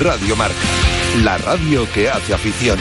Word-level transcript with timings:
Radio 0.00 0.36
Marca, 0.36 0.54
la 1.24 1.38
radio 1.38 1.84
que 1.92 2.08
hace 2.08 2.32
afición. 2.32 2.78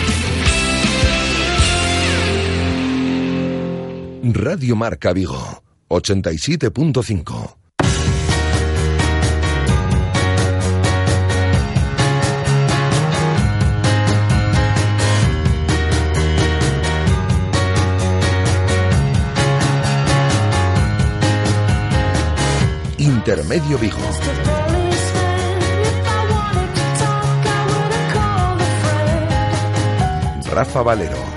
Radio 4.21 4.75
Marca 4.75 5.13
Vigo, 5.13 5.63
87.5. 5.89 7.55
Intermedio 22.99 23.79
Vigo. 23.79 24.66
Rafa 30.57 30.81
Valero. 30.81 31.36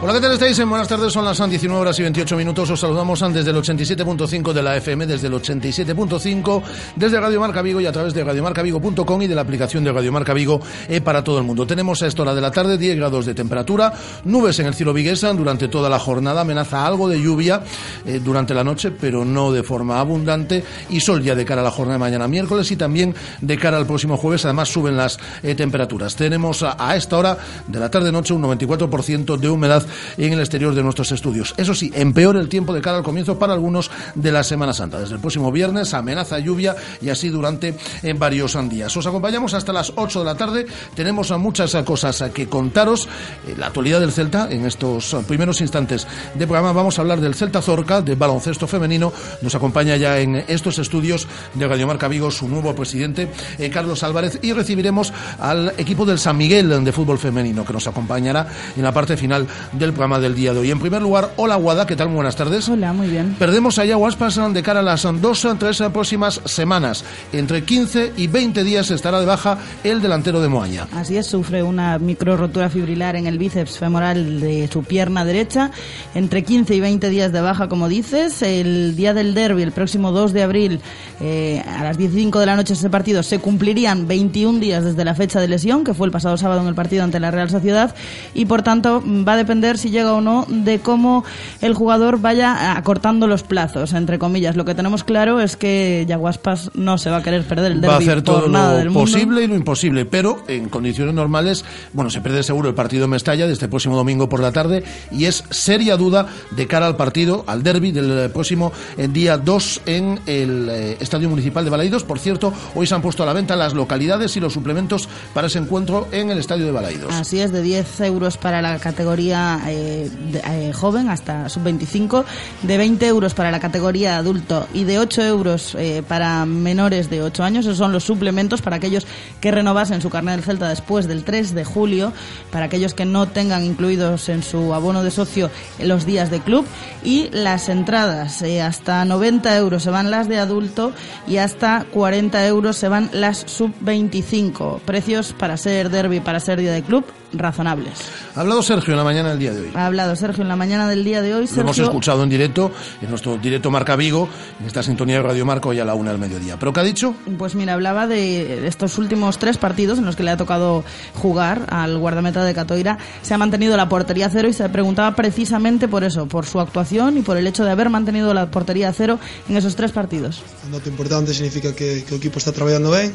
Hola, 0.00 0.12
¿qué 0.12 0.20
tal 0.20 0.32
estáis? 0.32 0.64
Buenas 0.64 0.86
tardes, 0.86 1.12
son 1.12 1.24
las 1.24 1.38
19 1.38 1.80
horas 1.80 1.98
y 1.98 2.02
28 2.02 2.36
minutos. 2.36 2.70
Os 2.70 2.78
saludamos 2.78 3.18
desde 3.32 3.50
el 3.50 3.56
87.5 3.56 4.52
de 4.52 4.62
la 4.62 4.76
FM, 4.76 5.06
desde 5.08 5.26
el 5.26 5.32
87.5, 5.32 6.62
desde 6.94 7.18
Radio 7.18 7.40
Marca 7.40 7.62
Vigo 7.62 7.80
y 7.80 7.86
a 7.86 7.90
través 7.90 8.14
de 8.14 8.22
radiomarcavigo.com 8.22 9.22
y 9.22 9.26
de 9.26 9.34
la 9.34 9.40
aplicación 9.40 9.82
de 9.82 9.90
Radio 9.90 10.12
Marca 10.12 10.32
Vigo 10.34 10.60
eh, 10.88 11.00
para 11.00 11.24
todo 11.24 11.38
el 11.38 11.44
mundo. 11.44 11.66
Tenemos 11.66 12.00
a 12.00 12.06
esta 12.06 12.22
hora 12.22 12.32
de 12.32 12.40
la 12.40 12.52
tarde 12.52 12.78
10 12.78 12.96
grados 12.96 13.26
de 13.26 13.34
temperatura, 13.34 13.92
nubes 14.22 14.60
en 14.60 14.66
el 14.66 14.74
cielo 14.74 14.94
viguesa 14.94 15.32
durante 15.32 15.66
toda 15.66 15.90
la 15.90 15.98
jornada, 15.98 16.42
amenaza 16.42 16.86
algo 16.86 17.08
de 17.08 17.20
lluvia 17.20 17.64
eh, 18.06 18.20
durante 18.22 18.54
la 18.54 18.62
noche, 18.62 18.92
pero 18.92 19.24
no 19.24 19.50
de 19.50 19.64
forma 19.64 19.98
abundante, 19.98 20.62
y 20.90 21.00
sol 21.00 21.24
ya 21.24 21.34
de 21.34 21.44
cara 21.44 21.60
a 21.60 21.64
la 21.64 21.72
jornada 21.72 21.94
de 21.94 22.04
mañana 22.04 22.28
miércoles 22.28 22.70
y 22.70 22.76
también 22.76 23.16
de 23.40 23.58
cara 23.58 23.76
al 23.76 23.86
próximo 23.86 24.16
jueves. 24.16 24.44
Además, 24.44 24.68
suben 24.68 24.96
las 24.96 25.18
eh, 25.42 25.56
temperaturas. 25.56 26.14
Tenemos 26.14 26.62
a, 26.62 26.94
esta 26.94 27.18
hora 27.18 27.36
de 27.66 27.80
la 27.80 27.90
tarde-noche 27.90 28.32
un 28.32 28.42
94% 28.44 29.36
de 29.36 29.48
humedad 29.48 29.87
en 30.16 30.32
el 30.32 30.40
exterior 30.40 30.74
de 30.74 30.82
nuestros 30.82 31.12
estudios. 31.12 31.54
Eso 31.56 31.74
sí, 31.74 31.90
empeora 31.94 32.40
el 32.40 32.48
tiempo 32.48 32.72
de 32.74 32.80
cara 32.80 32.98
al 32.98 33.02
comienzo 33.02 33.38
para 33.38 33.52
algunos 33.52 33.90
de 34.14 34.32
la 34.32 34.42
Semana 34.42 34.72
Santa. 34.72 35.00
Desde 35.00 35.14
el 35.14 35.20
próximo 35.20 35.50
viernes 35.52 35.94
amenaza 35.94 36.38
lluvia 36.38 36.76
y 37.00 37.10
así 37.10 37.28
durante 37.28 37.68
en 37.68 37.76
eh, 38.02 38.14
varios 38.14 38.56
días. 38.68 38.96
Os 38.96 39.06
acompañamos 39.06 39.54
hasta 39.54 39.72
las 39.72 39.92
8 39.94 40.20
de 40.20 40.24
la 40.24 40.34
tarde. 40.34 40.66
Tenemos 40.94 41.30
muchas 41.38 41.74
cosas 41.84 42.22
que 42.32 42.48
contaros. 42.48 43.08
Eh, 43.46 43.54
la 43.56 43.66
actualidad 43.66 44.00
del 44.00 44.12
Celta 44.12 44.48
en 44.50 44.66
estos 44.66 45.16
primeros 45.26 45.60
instantes 45.60 46.06
de 46.34 46.46
programa. 46.46 46.72
Vamos 46.72 46.98
a 46.98 47.02
hablar 47.02 47.20
del 47.20 47.34
Celta 47.34 47.62
Zorca, 47.62 48.00
de 48.00 48.14
baloncesto 48.14 48.66
femenino. 48.66 49.12
Nos 49.42 49.54
acompaña 49.54 49.96
ya 49.96 50.18
en 50.18 50.36
estos 50.48 50.78
estudios 50.78 51.26
de 51.54 51.66
Radio 51.66 51.86
Marca 51.86 52.08
Vigo 52.08 52.30
su 52.30 52.48
nuevo 52.48 52.74
presidente, 52.74 53.30
eh, 53.58 53.70
Carlos 53.70 54.02
Álvarez, 54.02 54.38
y 54.42 54.52
recibiremos 54.52 55.12
al 55.38 55.72
equipo 55.76 56.04
del 56.04 56.18
San 56.18 56.36
Miguel 56.36 56.84
de 56.84 56.92
fútbol 56.92 57.18
femenino 57.18 57.64
que 57.64 57.72
nos 57.72 57.86
acompañará 57.86 58.46
en 58.76 58.82
la 58.82 58.92
parte 58.92 59.16
final 59.16 59.46
del 59.78 59.92
programa 59.92 60.18
del 60.18 60.34
día 60.34 60.52
de 60.52 60.60
hoy. 60.60 60.70
En 60.70 60.78
primer 60.78 61.02
lugar, 61.02 61.32
hola 61.36 61.56
Guada, 61.56 61.86
¿qué 61.86 61.96
tal? 61.96 62.08
Muy 62.08 62.16
buenas 62.16 62.36
tardes. 62.36 62.68
Hola, 62.68 62.92
muy 62.92 63.08
bien. 63.08 63.36
Perdemos 63.38 63.78
allá 63.78 63.96
Guaspas 63.96 64.38
de 64.52 64.62
cara 64.62 64.80
a 64.80 64.82
las 64.82 65.06
dos 65.20 65.44
o 65.44 65.54
tres 65.56 65.82
próximas 65.92 66.40
semanas. 66.44 67.04
Entre 67.32 67.64
15 67.64 68.12
y 68.16 68.26
20 68.26 68.64
días 68.64 68.90
estará 68.90 69.20
de 69.20 69.26
baja 69.26 69.58
el 69.84 70.00
delantero 70.00 70.40
de 70.40 70.48
Moaña. 70.48 70.86
Así 70.92 71.16
es, 71.16 71.26
sufre 71.26 71.62
una 71.62 71.98
micro 71.98 72.36
rotura 72.36 72.70
fibrilar 72.70 73.16
en 73.16 73.26
el 73.26 73.38
bíceps 73.38 73.78
femoral 73.78 74.40
de 74.40 74.68
su 74.68 74.82
pierna 74.82 75.24
derecha. 75.24 75.70
Entre 76.14 76.42
15 76.44 76.74
y 76.74 76.80
20 76.80 77.08
días 77.10 77.32
de 77.32 77.40
baja, 77.40 77.68
como 77.68 77.88
dices. 77.88 78.42
El 78.42 78.96
día 78.96 79.14
del 79.14 79.34
derby, 79.34 79.62
el 79.62 79.72
próximo 79.72 80.12
2 80.12 80.32
de 80.32 80.42
abril, 80.42 80.80
eh, 81.20 81.62
a 81.66 81.84
las 81.84 81.96
15 81.96 82.38
de 82.38 82.46
la 82.46 82.56
noche 82.56 82.74
ese 82.74 82.90
partido, 82.90 83.22
se 83.22 83.38
cumplirían 83.38 84.06
21 84.08 84.58
días 84.60 84.84
desde 84.84 85.04
la 85.04 85.14
fecha 85.14 85.40
de 85.40 85.48
lesión, 85.48 85.84
que 85.84 85.94
fue 85.94 86.06
el 86.06 86.12
pasado 86.12 86.36
sábado 86.36 86.60
en 86.62 86.68
el 86.68 86.74
partido 86.74 87.04
ante 87.04 87.20
la 87.20 87.30
Real 87.30 87.50
Sociedad. 87.50 87.94
Y 88.34 88.46
por 88.46 88.62
tanto, 88.62 89.02
va 89.06 89.34
a 89.34 89.36
depender 89.36 89.67
si 89.76 89.90
llega 89.90 90.12
o 90.12 90.20
no 90.20 90.46
de 90.48 90.78
cómo 90.78 91.24
el 91.60 91.74
jugador 91.74 92.20
vaya 92.20 92.76
acortando 92.76 93.26
los 93.26 93.42
plazos, 93.42 93.92
entre 93.92 94.18
comillas. 94.18 94.56
Lo 94.56 94.64
que 94.64 94.74
tenemos 94.74 95.04
claro 95.04 95.40
es 95.40 95.56
que 95.56 96.06
Yaguaspas 96.08 96.70
no 96.74 96.96
se 96.96 97.10
va 97.10 97.18
a 97.18 97.22
querer 97.22 97.44
perder 97.44 97.72
el 97.72 97.80
derbi 97.80 97.88
Va 97.88 97.94
a 97.94 97.98
hacer 97.98 98.22
todo 98.22 98.48
lo 98.48 98.92
posible 98.92 99.42
y 99.42 99.46
lo 99.46 99.54
imposible, 99.54 100.04
pero 100.04 100.42
en 100.48 100.68
condiciones 100.68 101.14
normales, 101.14 101.64
bueno, 101.92 102.10
se 102.10 102.20
pierde 102.20 102.42
seguro 102.42 102.68
el 102.68 102.74
partido 102.74 103.04
en 103.04 103.10
Mestalla 103.10 103.46
desde 103.46 103.66
el 103.66 103.70
próximo 103.70 103.96
domingo 103.96 104.28
por 104.28 104.40
la 104.40 104.52
tarde 104.52 104.84
y 105.10 105.26
es 105.26 105.44
seria 105.50 105.96
duda 105.96 106.26
de 106.50 106.66
cara 106.66 106.86
al 106.86 106.96
partido, 106.96 107.44
al 107.46 107.62
derby 107.62 107.92
del 107.92 108.30
próximo 108.30 108.72
eh, 108.96 109.08
día 109.08 109.36
2 109.36 109.82
en 109.86 110.20
el 110.26 110.68
eh, 110.70 110.96
Estadio 111.00 111.28
Municipal 111.28 111.64
de 111.64 111.70
Balaidos. 111.70 112.04
Por 112.04 112.18
cierto, 112.18 112.52
hoy 112.74 112.86
se 112.86 112.94
han 112.94 113.02
puesto 113.02 113.22
a 113.22 113.26
la 113.26 113.32
venta 113.32 113.56
las 113.56 113.74
localidades 113.74 114.36
y 114.36 114.40
los 114.40 114.52
suplementos 114.52 115.08
para 115.34 115.48
ese 115.48 115.58
encuentro 115.58 116.08
en 116.12 116.30
el 116.30 116.38
Estadio 116.38 116.66
de 116.66 116.72
Balaidos. 116.72 117.12
Así 117.12 117.40
es, 117.40 117.52
de 117.52 117.62
10 117.62 118.00
euros 118.02 118.36
para 118.36 118.62
la 118.62 118.78
categoría 118.78 119.57
eh, 119.66 120.10
eh, 120.32 120.72
joven 120.72 121.08
hasta 121.08 121.48
sub-25, 121.48 122.24
de 122.62 122.78
20 122.78 123.06
euros 123.06 123.34
para 123.34 123.50
la 123.50 123.60
categoría 123.60 124.16
adulto 124.16 124.66
y 124.72 124.84
de 124.84 124.98
8 124.98 125.22
euros 125.24 125.74
eh, 125.78 126.02
para 126.06 126.44
menores 126.46 127.10
de 127.10 127.22
8 127.22 127.44
años. 127.44 127.66
Esos 127.66 127.78
son 127.78 127.92
los 127.92 128.04
suplementos 128.04 128.62
para 128.62 128.76
aquellos 128.76 129.06
que 129.40 129.50
renovasen 129.50 130.00
su 130.00 130.10
carnet 130.10 130.36
del 130.36 130.44
Celta 130.44 130.68
después 130.68 131.08
del 131.08 131.24
3 131.24 131.54
de 131.54 131.64
julio, 131.64 132.12
para 132.50 132.66
aquellos 132.66 132.94
que 132.94 133.04
no 133.04 133.28
tengan 133.28 133.64
incluidos 133.64 134.28
en 134.28 134.42
su 134.42 134.74
abono 134.74 135.02
de 135.02 135.10
socio 135.10 135.50
los 135.82 136.06
días 136.06 136.30
de 136.30 136.40
club 136.40 136.66
y 137.04 137.28
las 137.32 137.68
entradas 137.68 138.42
hasta 138.62 139.04
90 139.04 139.56
euros 139.56 139.82
se 139.82 139.90
van 139.90 140.10
las 140.10 140.28
de 140.28 140.38
adulto 140.38 140.92
y 141.26 141.38
hasta 141.38 141.84
40 141.90 142.46
euros 142.46 142.76
se 142.76 142.88
van 142.88 143.10
las 143.12 143.44
sub-25. 143.46 144.80
Precios 144.80 145.32
para 145.32 145.56
ser 145.56 145.90
derby, 145.90 146.20
para 146.20 146.40
ser 146.40 146.60
día 146.60 146.72
de 146.72 146.82
club 146.82 147.04
razonables. 147.32 147.98
Ha 148.34 148.40
hablado 148.40 148.62
Sergio 148.62 148.92
en 148.92 148.98
la 148.98 149.04
mañana 149.04 149.30
del 149.30 149.38
día 149.38 149.52
de 149.52 149.60
hoy. 149.62 149.70
Ha 149.74 149.86
hablado 149.86 150.16
Sergio 150.16 150.42
en 150.42 150.48
la 150.48 150.56
mañana 150.56 150.88
del 150.88 151.04
día 151.04 151.22
de 151.22 151.34
hoy. 151.34 151.48
Lo 151.54 151.62
hemos 151.62 151.78
escuchado 151.78 152.22
en 152.22 152.28
directo, 152.28 152.70
en 153.02 153.10
nuestro 153.10 153.36
directo 153.36 153.70
Marca 153.70 153.96
Vigo, 153.96 154.28
en 154.60 154.66
esta 154.66 154.82
sintonía 154.82 155.16
de 155.16 155.22
Radio 155.22 155.44
Marco 155.44 155.72
y 155.72 155.80
a 155.80 155.84
la 155.84 155.94
una 155.94 156.10
del 156.10 156.20
mediodía. 156.20 156.58
¿Pero 156.58 156.72
qué 156.72 156.80
ha 156.80 156.84
dicho? 156.84 157.14
Pues 157.36 157.54
mira, 157.54 157.74
hablaba 157.74 158.06
de 158.06 158.66
estos 158.66 158.98
últimos 158.98 159.38
tres 159.38 159.58
partidos 159.58 159.98
en 159.98 160.04
los 160.04 160.16
que 160.16 160.22
le 160.22 160.30
ha 160.30 160.36
tocado 160.36 160.84
jugar 161.14 161.66
al 161.70 161.98
guardameta 161.98 162.44
de 162.44 162.54
Catoira. 162.54 162.98
Se 163.22 163.34
ha 163.34 163.38
mantenido 163.38 163.76
la 163.76 163.88
portería 163.88 164.28
cero 164.30 164.48
y 164.48 164.52
se 164.52 164.68
preguntaba 164.68 165.14
precisamente 165.14 165.88
por 165.88 166.04
eso, 166.04 166.26
por 166.26 166.46
su 166.46 166.60
actuación 166.60 167.18
y 167.18 167.22
por 167.22 167.36
el 167.36 167.46
hecho 167.46 167.64
de 167.64 167.70
haber 167.70 167.90
mantenido 167.90 168.32
la 168.34 168.50
portería 168.50 168.92
cero 168.92 169.18
en 169.48 169.56
esos 169.56 169.76
tres 169.76 169.92
partidos. 169.92 170.42
Un 170.66 170.72
dato 170.72 170.88
importante 170.88 171.34
significa 171.34 171.74
que, 171.74 172.04
que 172.04 172.14
el 172.14 172.16
equipo 172.16 172.38
está 172.38 172.52
trabajando 172.52 172.90
bien 172.90 173.12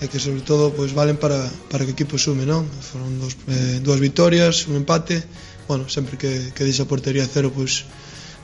e 0.00 0.08
que 0.08 0.16
sobre 0.16 0.40
todo 0.40 0.72
pois 0.72 0.96
valen 0.96 1.20
para, 1.20 1.36
para 1.68 1.84
que 1.84 1.92
o 1.92 1.96
equipo 1.96 2.16
sume, 2.16 2.48
non? 2.48 2.64
Foron 2.64 3.20
dos, 3.20 3.36
eh, 3.52 3.84
dúas 3.84 4.00
vitorias, 4.00 4.64
un 4.64 4.80
empate, 4.80 5.20
bueno, 5.68 5.92
sempre 5.92 6.16
que, 6.16 6.56
que 6.56 6.64
deixa 6.64 6.88
a 6.88 6.90
portería 6.90 7.28
cero, 7.28 7.52
pois 7.52 7.84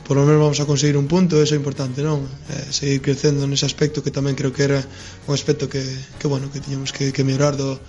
por 0.04 0.20
lo 0.20 0.22
menos 0.22 0.38
vamos 0.38 0.60
a 0.60 0.68
conseguir 0.68 1.00
un 1.00 1.08
punto, 1.08 1.40
eso 1.42 1.56
é 1.56 1.58
importante, 1.58 2.04
non? 2.04 2.22
Eh, 2.52 2.68
seguir 2.70 3.00
crecendo 3.00 3.48
nese 3.48 3.64
aspecto 3.64 4.04
que 4.04 4.12
tamén 4.12 4.36
creo 4.36 4.52
que 4.52 4.68
era 4.68 4.84
un 5.26 5.32
aspecto 5.32 5.66
que, 5.66 5.82
que 6.20 6.28
bueno, 6.28 6.52
que 6.52 6.60
tiñamos 6.60 6.92
que, 6.92 7.10
que 7.10 7.24
mellorar 7.24 7.56
do, 7.56 7.80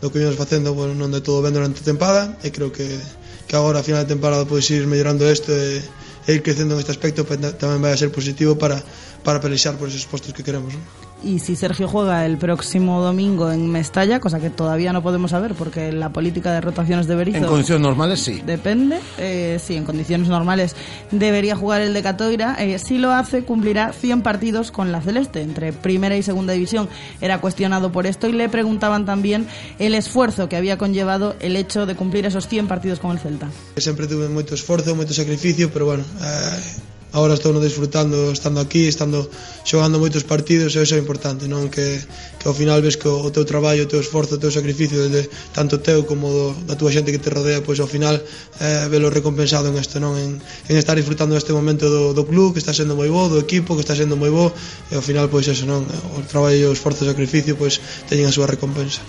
do 0.00 0.08
que 0.08 0.18
vimos 0.18 0.34
facendo, 0.40 0.72
bueno, 0.72 0.96
non 0.96 1.12
de 1.12 1.20
todo 1.20 1.44
ben 1.44 1.52
durante 1.52 1.84
a 1.84 1.86
tempada, 1.86 2.40
e 2.40 2.48
creo 2.48 2.72
que, 2.72 2.88
que 3.44 3.54
agora 3.54 3.84
a 3.84 3.86
final 3.86 4.02
de 4.02 4.10
temporada 4.16 4.48
podes 4.48 4.66
ir 4.72 4.88
mellorando 4.88 5.28
isto 5.28 5.52
e, 5.52 5.78
e 6.24 6.30
ir 6.34 6.40
crecendo 6.40 6.72
neste 6.72 6.90
aspecto 6.90 7.22
tamén 7.60 7.84
vai 7.84 7.92
a 7.92 8.00
ser 8.00 8.08
positivo 8.08 8.56
para, 8.56 8.80
para 9.22 9.44
pelexar 9.44 9.76
por 9.76 9.92
esos 9.92 10.08
postos 10.08 10.32
que 10.32 10.40
queremos, 10.42 10.72
non? 10.72 10.99
Y 11.22 11.38
si 11.38 11.56
Sergio 11.56 11.88
juega 11.88 12.26
el 12.26 12.38
próximo 12.38 13.00
domingo 13.02 13.50
en 13.50 13.70
Mestalla, 13.70 14.20
cosa 14.20 14.40
que 14.40 14.50
todavía 14.50 14.92
no 14.92 15.02
podemos 15.02 15.30
saber 15.30 15.54
porque 15.54 15.92
la 15.92 16.10
política 16.10 16.52
de 16.52 16.60
rotaciones 16.60 17.06
de 17.06 17.14
Berizzo... 17.14 17.38
En 17.38 17.44
condiciones 17.44 17.82
normales 17.82 18.20
sí. 18.20 18.42
Depende, 18.44 18.98
eh, 19.18 19.60
sí, 19.62 19.76
en 19.76 19.84
condiciones 19.84 20.28
normales 20.28 20.74
debería 21.10 21.56
jugar 21.56 21.82
el 21.82 21.94
de 21.94 22.02
Catoira. 22.02 22.56
Eh, 22.58 22.78
si 22.78 22.98
lo 22.98 23.12
hace, 23.12 23.44
cumplirá 23.44 23.92
100 23.92 24.22
partidos 24.22 24.70
con 24.70 24.92
la 24.92 25.00
Celeste. 25.00 25.42
Entre 25.42 25.72
primera 25.72 26.16
y 26.16 26.22
segunda 26.22 26.52
división 26.52 26.88
era 27.20 27.40
cuestionado 27.40 27.92
por 27.92 28.06
esto 28.06 28.28
y 28.28 28.32
le 28.32 28.48
preguntaban 28.48 29.04
también 29.04 29.46
el 29.78 29.94
esfuerzo 29.94 30.48
que 30.48 30.56
había 30.56 30.78
conllevado 30.78 31.36
el 31.40 31.56
hecho 31.56 31.86
de 31.86 31.94
cumplir 31.94 32.26
esos 32.26 32.48
100 32.48 32.68
partidos 32.68 33.00
con 33.00 33.12
el 33.12 33.18
Celta. 33.18 33.48
Siempre 33.76 34.06
tuve 34.06 34.28
mucho 34.28 34.54
esfuerzo, 34.54 34.94
mucho 34.94 35.14
sacrificio, 35.14 35.70
pero 35.72 35.86
bueno... 35.86 36.04
Eh 36.22 36.90
Agora 37.12 37.34
estou 37.34 37.50
no 37.50 37.58
disfrutando 37.58 38.30
estando 38.30 38.62
aquí, 38.62 38.86
estando 38.86 39.26
xogando 39.66 39.98
moitos 39.98 40.22
partidos 40.22 40.78
e 40.78 40.78
iso 40.78 40.94
é 40.94 41.00
importante, 41.02 41.50
non 41.50 41.66
que, 41.66 41.98
que 42.38 42.46
ao 42.46 42.54
final 42.54 42.78
ves 42.78 42.94
que 42.94 43.10
o, 43.10 43.26
o 43.26 43.30
teu 43.34 43.42
traballo, 43.42 43.82
o 43.82 43.90
teu 43.90 43.98
esforzo, 43.98 44.38
o 44.38 44.42
teu 44.42 44.54
sacrificio 44.54 44.94
desde 44.94 45.26
tanto 45.50 45.82
teu 45.82 46.06
como 46.06 46.30
do, 46.30 46.46
da 46.70 46.78
túa 46.78 46.94
xente 46.94 47.10
que 47.10 47.18
te 47.18 47.34
rodea, 47.34 47.66
pois 47.66 47.82
ao 47.82 47.90
final 47.90 48.14
eh, 48.14 48.86
velo 48.86 49.10
recompensado 49.10 49.66
en 49.66 49.76
isto, 49.82 49.98
non? 49.98 50.14
En, 50.14 50.38
en 50.70 50.74
estar 50.78 50.94
disfrutando 50.94 51.34
deste 51.34 51.50
momento 51.50 51.90
do, 51.90 52.14
do 52.14 52.22
club 52.22 52.54
que 52.54 52.62
está 52.62 52.70
sendo 52.70 52.94
moi 52.94 53.10
bo, 53.10 53.26
do 53.26 53.42
equipo 53.42 53.74
que 53.74 53.82
está 53.82 53.98
sendo 53.98 54.14
moi 54.14 54.30
bo 54.30 54.54
e 54.90 54.94
ao 54.94 55.02
final 55.02 55.26
pois 55.26 55.50
eso 55.50 55.66
non, 55.66 55.82
o 56.14 56.22
traballo, 56.30 56.70
o 56.70 56.76
esforzo, 56.78 57.02
o 57.02 57.10
sacrificio 57.10 57.58
pois 57.58 57.82
teñen 58.06 58.30
a 58.30 58.34
súa 58.34 58.46
recompensa. 58.46 59.02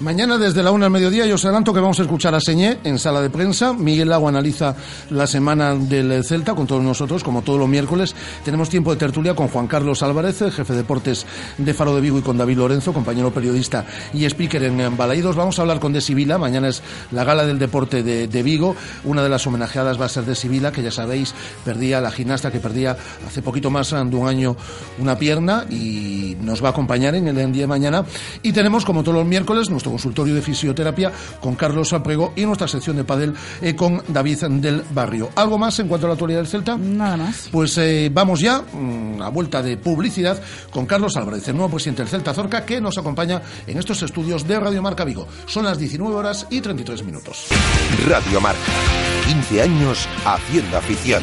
Mañana 0.00 0.36
desde 0.36 0.62
la 0.62 0.72
una 0.72 0.86
al 0.86 0.92
mediodía 0.92 1.24
yo 1.24 1.36
os 1.36 1.44
adelanto 1.46 1.72
que 1.72 1.80
vamos 1.80 1.98
a 1.98 2.02
escuchar 2.02 2.34
a 2.34 2.40
Señé 2.40 2.76
en 2.84 2.98
sala 2.98 3.22
de 3.22 3.30
prensa. 3.30 3.72
Miguel 3.72 4.10
Lago 4.10 4.28
analiza 4.28 4.76
la 5.08 5.26
semana 5.26 5.74
del 5.74 6.22
Celta 6.22 6.54
con 6.54 6.66
todos 6.66 6.82
nosotros, 6.82 7.24
como 7.24 7.40
todos 7.40 7.58
los 7.58 7.66
miércoles. 7.66 8.14
Tenemos 8.44 8.68
tiempo 8.68 8.90
de 8.90 8.98
tertulia 8.98 9.34
con 9.34 9.48
Juan 9.48 9.66
Carlos 9.66 10.02
Álvarez, 10.02 10.38
jefe 10.38 10.74
de 10.74 10.80
deportes 10.80 11.24
de 11.56 11.72
Faro 11.72 11.94
de 11.94 12.02
Vigo, 12.02 12.18
y 12.18 12.20
con 12.20 12.36
David 12.36 12.58
Lorenzo, 12.58 12.92
compañero 12.92 13.32
periodista 13.32 13.86
y 14.12 14.26
speaker 14.26 14.64
en 14.64 14.96
Balaídos. 14.98 15.34
Vamos 15.34 15.58
a 15.58 15.62
hablar 15.62 15.80
con 15.80 15.94
Desi 15.94 16.12
Vila. 16.12 16.36
Mañana 16.36 16.68
es 16.68 16.82
la 17.10 17.24
gala 17.24 17.46
del 17.46 17.58
deporte 17.58 18.02
de, 18.02 18.28
de 18.28 18.42
Vigo. 18.42 18.76
Una 19.04 19.22
de 19.22 19.30
las 19.30 19.46
homenajeadas 19.46 19.98
va 19.98 20.04
a 20.04 20.10
ser 20.10 20.26
Desi 20.26 20.46
Vila, 20.46 20.72
que 20.72 20.82
ya 20.82 20.90
sabéis, 20.90 21.32
perdía 21.64 22.02
la 22.02 22.10
gimnasta 22.10 22.52
que 22.52 22.60
perdía 22.60 22.98
hace 23.26 23.40
poquito 23.40 23.70
más 23.70 23.92
de 23.92 24.14
un 24.14 24.28
año 24.28 24.56
una 24.98 25.16
pierna 25.16 25.64
y 25.70 26.36
nos 26.42 26.62
va 26.62 26.68
a 26.68 26.70
acompañar 26.72 27.14
en 27.14 27.28
el 27.28 27.50
día 27.50 27.62
de 27.62 27.66
mañana. 27.66 28.04
Y 28.42 28.52
tenemos, 28.52 28.84
como 28.84 29.02
todos 29.02 29.16
los 29.16 29.26
miércoles, 29.26 29.70
nuestro 29.70 29.85
consultorio 29.90 30.34
de 30.34 30.42
fisioterapia 30.42 31.12
con 31.40 31.54
Carlos 31.54 31.92
Aprego 31.92 32.32
y 32.36 32.44
nuestra 32.44 32.68
sección 32.68 32.96
de 32.96 33.04
padel 33.04 33.34
eh, 33.60 33.74
con 33.74 34.02
David 34.08 34.44
del 34.44 34.82
Barrio. 34.90 35.30
¿Algo 35.34 35.58
más 35.58 35.78
en 35.78 35.88
cuanto 35.88 36.06
a 36.06 36.08
la 36.08 36.14
actualidad 36.14 36.40
del 36.40 36.48
Celta? 36.48 36.76
Nada 36.76 37.16
más. 37.16 37.48
Pues 37.50 37.76
eh, 37.78 38.10
vamos 38.12 38.40
ya 38.40 38.60
mm, 38.60 39.22
a 39.22 39.28
vuelta 39.28 39.62
de 39.62 39.76
publicidad 39.76 40.40
con 40.70 40.86
Carlos 40.86 41.16
Álvarez, 41.16 41.46
el 41.48 41.56
nuevo 41.56 41.72
presidente 41.72 42.02
del 42.02 42.10
Celta 42.10 42.34
Zorca, 42.34 42.64
que 42.64 42.80
nos 42.80 42.98
acompaña 42.98 43.42
en 43.66 43.78
estos 43.78 44.02
estudios 44.02 44.46
de 44.46 44.60
Radio 44.60 44.82
Marca 44.82 45.04
Vigo. 45.04 45.26
Son 45.46 45.64
las 45.64 45.78
19 45.78 46.14
horas 46.14 46.46
y 46.50 46.60
33 46.60 47.04
minutos. 47.04 47.46
Radio 48.06 48.40
Marca. 48.40 48.60
15 49.26 49.62
años 49.62 50.08
haciendo 50.24 50.76
afición. 50.76 51.22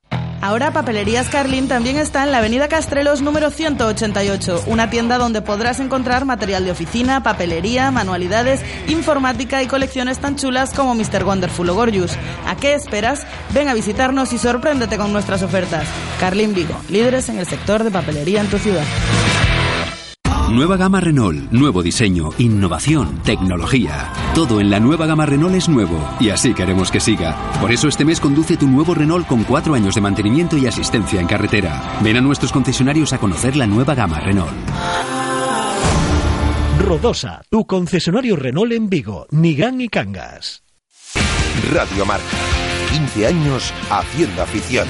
Ahora 0.41 0.73
Papelerías 0.73 1.29
Carlín 1.29 1.67
también 1.67 1.97
está 1.97 2.23
en 2.23 2.31
la 2.31 2.39
Avenida 2.39 2.67
Castrelos 2.67 3.21
número 3.21 3.51
188, 3.51 4.63
una 4.65 4.89
tienda 4.89 5.19
donde 5.19 5.43
podrás 5.43 5.79
encontrar 5.79 6.25
material 6.25 6.65
de 6.65 6.71
oficina, 6.71 7.21
papelería, 7.21 7.91
manualidades, 7.91 8.61
informática 8.87 9.61
y 9.61 9.67
colecciones 9.67 10.17
tan 10.17 10.37
chulas 10.37 10.73
como 10.73 10.95
Mr. 10.95 11.23
Wonderful 11.25 11.69
o 11.69 11.75
Gorgeous. 11.75 12.17
¿A 12.47 12.55
qué 12.55 12.73
esperas? 12.73 13.27
Ven 13.53 13.67
a 13.67 13.75
visitarnos 13.75 14.33
y 14.33 14.39
sorpréndete 14.39 14.97
con 14.97 15.13
nuestras 15.13 15.43
ofertas. 15.43 15.87
Carlín 16.19 16.55
Vigo, 16.55 16.75
líderes 16.89 17.29
en 17.29 17.37
el 17.37 17.45
sector 17.45 17.83
de 17.83 17.91
papelería 17.91 18.41
en 18.41 18.47
tu 18.47 18.57
ciudad. 18.57 18.83
Nueva 20.51 20.75
gama 20.75 20.99
Renault, 20.99 21.49
nuevo 21.49 21.81
diseño, 21.81 22.31
innovación, 22.37 23.19
tecnología. 23.23 24.11
Todo 24.35 24.59
en 24.59 24.69
la 24.69 24.81
nueva 24.81 25.05
gama 25.05 25.25
Renault 25.25 25.55
es 25.55 25.69
nuevo 25.69 25.97
y 26.19 26.29
así 26.29 26.53
queremos 26.53 26.91
que 26.91 26.99
siga. 26.99 27.37
Por 27.61 27.71
eso 27.71 27.87
este 27.87 28.03
mes 28.03 28.19
conduce 28.19 28.57
tu 28.57 28.67
nuevo 28.67 28.93
Renault 28.93 29.25
con 29.27 29.45
cuatro 29.45 29.75
años 29.75 29.95
de 29.95 30.01
mantenimiento 30.01 30.57
y 30.57 30.67
asistencia 30.67 31.21
en 31.21 31.27
carretera. 31.27 31.99
Ven 32.03 32.17
a 32.17 32.21
nuestros 32.21 32.51
concesionarios 32.51 33.13
a 33.13 33.17
conocer 33.17 33.55
la 33.55 33.65
nueva 33.65 33.95
gama 33.95 34.19
Renault. 34.19 34.51
Rodosa, 36.79 37.43
tu 37.49 37.65
concesionario 37.65 38.35
Renault 38.35 38.73
en 38.73 38.89
Vigo, 38.89 39.27
Nigán 39.31 39.79
y 39.79 39.87
Cangas. 39.87 40.63
Radio 41.71 42.05
Marca. 42.05 42.25
15 42.91 43.27
años 43.27 43.73
haciendo 43.89 44.41
afición. 44.43 44.87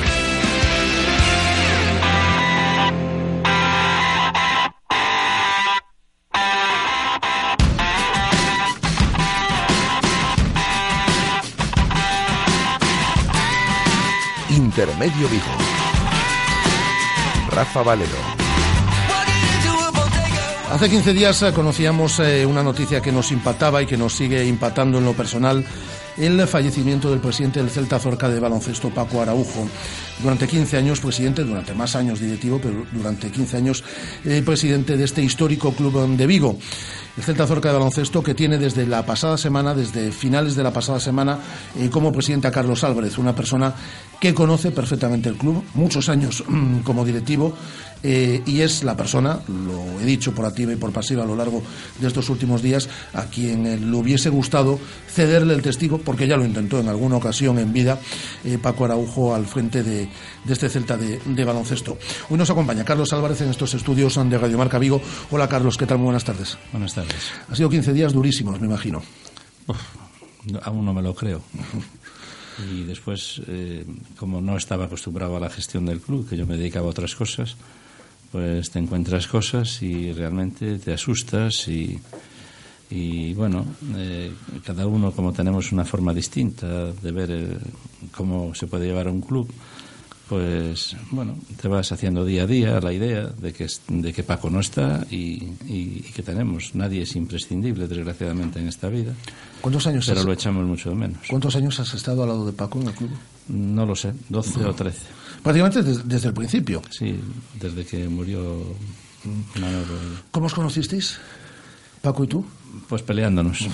Intermedio 14.72 15.28
Vigo. 15.28 15.44
Rafa 17.50 17.84
Valero. 17.84 18.16
Hace 20.72 20.90
15 20.90 21.14
días 21.14 21.44
eh, 21.44 21.52
conocíamos 21.52 22.22
eh, 22.22 22.46
una 22.46 22.64
noticia 22.64 23.02
que 23.02 23.12
nos 23.12 23.34
impactaba 23.34 23.82
y 23.82 23.86
que 23.86 23.98
nos 23.98 24.14
sigue 24.14 24.46
impactando 24.46 25.00
en 25.00 25.04
lo 25.04 25.12
personal 25.12 25.66
el 26.18 26.48
fallecimiento 26.48 27.10
del 27.10 27.20
presidente 27.20 27.60
del 27.60 27.70
Celta 27.70 28.00
Zorca 28.00 28.30
de 28.30 28.40
baloncesto, 28.40 28.90
Paco 28.90 29.22
Araujo. 29.22 29.68
Durante 30.22 30.48
15 30.48 30.78
años 30.78 31.02
presidente, 31.02 31.44
durante 31.44 31.74
más 31.74 31.98
años 31.98 32.22
directivo, 32.22 32.60
pero 32.62 32.86
durante 32.94 33.30
15 33.30 33.58
años 33.58 33.84
eh, 34.24 34.42
presidente 34.46 34.96
de 34.96 35.04
este 35.04 35.22
histórico 35.22 35.74
club 35.74 36.16
de 36.16 36.28
Vigo. 36.28 36.58
El 37.18 37.24
Celta 37.24 37.46
Zorca 37.46 37.70
de 37.70 37.74
baloncesto 37.74 38.24
que 38.24 38.34
tiene 38.34 38.58
desde 38.58 38.86
la 38.86 39.06
pasada 39.06 39.38
semana, 39.38 39.74
desde 39.74 40.12
finales 40.12 40.56
de 40.56 40.64
la 40.64 40.72
pasada 40.72 41.00
semana, 41.00 41.38
eh, 41.78 41.90
como 41.90 42.12
presidente 42.12 42.48
a 42.48 42.52
Carlos 42.52 42.84
Álvarez, 42.86 43.18
una 43.18 43.36
persona 43.36 43.74
que 44.20 44.34
conoce 44.34 44.72
perfectamente 44.72 45.28
el 45.28 45.36
club, 45.36 45.64
muchos 45.74 46.08
años 46.08 46.44
como 46.84 47.04
directivo, 47.04 47.54
eh, 48.04 48.42
y 48.46 48.62
es 48.62 48.84
la 48.84 48.98
persona, 48.98 49.40
lo 49.48 50.02
he 50.02 50.06
dicho 50.06 50.34
por 50.34 50.46
activa 50.46 50.74
y 50.74 50.76
por 50.76 50.92
pasiva 50.92 51.24
a 51.24 51.26
lo 51.26 51.36
largo 51.36 51.62
de 52.00 52.08
estos 52.08 52.30
últimos 52.30 52.62
días, 52.62 52.90
a 53.14 53.26
quien 53.26 53.66
eh, 53.68 53.78
le 53.78 53.96
hubiese 53.96 54.30
gustado 54.30 54.80
cederle 55.08 55.54
el 55.54 55.62
testigo, 55.62 56.00
porque 56.00 56.28
ya 56.28 56.36
lo 56.36 56.46
intentó 56.46 56.80
en 56.80 56.88
alguna 56.88 57.18
ocasión 57.18 57.60
en 57.60 57.72
vida, 57.72 58.00
eh, 58.44 58.58
Paco 58.58 58.86
Araujo 58.86 59.36
al 59.36 59.46
frente 59.46 59.84
de, 59.84 60.10
de 60.44 60.54
este 60.54 60.70
Celta 60.70 60.98
de, 60.98 61.20
de, 61.24 61.46
baloncesto. 61.46 61.98
Hoy 62.30 62.38
nos 62.38 62.50
acompaña 62.50 62.84
Carlos 62.84 63.14
Álvarez 63.14 63.42
en 63.42 63.50
estos 63.50 63.74
estudios 63.76 64.16
de 64.16 64.38
Radio 64.38 64.58
Marca 64.58 64.80
Vigo. 64.80 65.02
Hola 65.30 65.48
Carlos, 65.48 65.78
¿qué 65.78 65.86
tal? 65.86 65.98
Muy 65.98 66.06
buenas 66.06 66.24
tardes. 66.24 66.58
Buenas 66.72 66.96
tardes. 66.96 67.32
Ha 67.50 67.56
sido 67.56 67.70
15 67.70 67.94
días 67.94 68.14
durísimos, 68.14 68.60
me 68.60 68.68
imagino. 68.68 69.02
Uf, 69.68 69.78
aún 70.64 70.86
no 70.86 70.94
me 70.94 71.02
lo 71.02 71.14
creo. 71.14 71.42
Y 72.70 72.84
después, 72.84 73.42
como 74.18 74.40
no 74.40 74.56
estaba 74.56 74.86
acostumbrado 74.86 75.36
a 75.36 75.40
la 75.40 75.50
gestión 75.50 75.86
del 75.86 76.00
club, 76.00 76.30
que 76.30 76.38
yo 76.38 76.46
me 76.46 76.58
dedicaba 76.58 76.86
a 76.86 76.90
otras 76.90 77.16
cosas, 77.16 77.56
pues 78.32 78.70
te 78.72 78.80
encuentras 78.80 79.28
cosas 79.28 79.82
y 79.82 80.14
realmente 80.14 80.80
te 80.80 80.94
asustas 80.94 81.68
y, 81.68 82.00
y 82.90 83.34
bueno, 83.34 83.66
eh, 83.96 84.32
cada 84.66 84.88
uno 84.88 85.12
como 85.12 85.34
tenemos 85.34 85.72
una 85.72 85.86
forma 85.86 86.14
distinta 86.14 86.92
de 86.92 87.12
ver 87.12 87.60
cómo 88.16 88.56
se 88.56 88.68
puede 88.68 88.88
llevar 88.88 89.08
a 89.08 89.12
un 89.12 89.22
club, 89.22 89.52
pues 90.32 90.96
bueno, 91.10 91.36
te 91.62 91.68
vas 91.68 91.92
haciendo 91.92 92.24
día 92.24 92.44
a 92.44 92.48
día 92.48 92.80
la 92.80 92.94
idea 92.94 93.28
de 93.28 93.52
que, 93.52 93.68
de 93.90 94.14
que 94.14 94.24
Paco 94.24 94.50
no 94.50 94.62
está 94.62 95.06
y, 95.12 95.44
y, 95.68 96.06
y 96.08 96.12
que 96.16 96.24
tenemos. 96.24 96.74
Nadie 96.74 97.02
es 97.02 97.18
imprescindible, 97.18 97.86
desgraciadamente, 97.86 98.60
en 98.60 98.70
esta 98.70 98.88
vida. 98.88 99.14
¿Cuántos 99.60 99.88
años 99.88 100.06
Pero 100.08 100.22
has, 100.22 100.26
lo 100.26 100.32
echamos 100.32 100.66
mucho 100.66 100.90
de 100.90 100.96
menos. 100.96 101.20
¿Cuántos 101.30 101.58
años 101.58 101.78
has 101.82 101.94
estado 101.94 102.24
al 102.24 102.30
lado 102.30 102.46
de 102.46 102.54
Paco 102.54 102.80
en 102.80 102.88
el 102.88 102.94
club? 102.94 103.12
No 103.50 103.86
lo 103.86 103.94
sé, 103.94 104.14
12 104.30 104.60
no. 104.62 104.70
o 104.70 104.74
13. 104.74 105.00
Prácticamente 105.44 105.84
desde, 105.84 106.04
desde, 106.04 106.28
el 106.30 106.34
principio. 106.34 106.82
Sí, 106.90 107.20
desde 107.60 107.86
que 107.86 108.08
murió 108.08 108.76
Manolo. 109.60 109.94
¿Cómo 110.32 110.46
os 110.46 110.54
conocisteis, 110.54 111.18
Paco 112.02 112.24
y 112.24 112.28
tú? 112.28 112.46
Pues 112.88 113.02
peleándonos. 113.02 113.68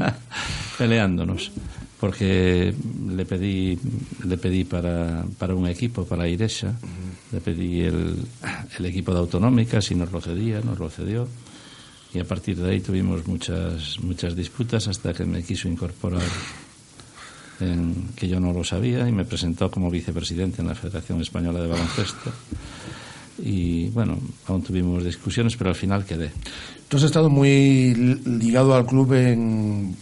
peleándonos. 0.78 1.50
Porque 1.98 2.74
le 3.10 3.24
pedí, 3.24 3.78
le 4.24 4.36
pedí 4.36 4.64
para, 4.64 5.24
para 5.38 5.54
un 5.54 5.68
equipo, 5.68 6.04
para 6.04 6.26
-huh. 6.26 6.72
le 7.30 7.40
pedí 7.40 7.82
el, 7.82 8.16
el 8.78 8.86
equipo 8.86 9.12
de 9.12 9.20
autonómicas 9.20 9.90
y 9.92 9.94
nos 9.94 10.10
lo 10.10 10.20
cedía, 10.20 10.60
nos 10.60 10.78
lo 10.78 10.90
cedió 10.90 11.28
y 12.14 12.20
a 12.20 12.24
partir 12.24 12.56
de 12.58 12.70
ahí 12.70 12.80
tuvimos 12.80 13.26
muchas 13.26 13.98
muchas 14.00 14.36
disputas 14.36 14.86
hasta 14.88 15.14
que 15.14 15.24
me 15.24 15.42
quiso 15.42 15.68
incorporar 15.68 16.20
en, 17.60 18.08
que 18.16 18.28
yo 18.28 18.40
no 18.40 18.52
lo 18.52 18.64
sabía 18.64 19.08
y 19.08 19.12
me 19.12 19.24
presentó 19.24 19.70
como 19.70 19.90
vicepresidente 19.90 20.62
en 20.62 20.68
la 20.68 20.74
Federación 20.74 21.20
Española 21.20 21.60
de 21.60 21.68
Baloncesto 21.68 22.32
y 23.38 23.88
bueno, 23.88 24.18
aún 24.46 24.62
tuvimos 24.62 25.04
discusiones, 25.04 25.56
pero 25.56 25.70
al 25.70 25.76
final 25.76 26.04
quedé. 26.04 26.30
Tú 26.88 26.98
has 26.98 27.04
estado 27.04 27.30
muy 27.30 27.94
ligado 27.94 28.74
al 28.74 28.84
club 28.84 29.14
en, 29.14 29.96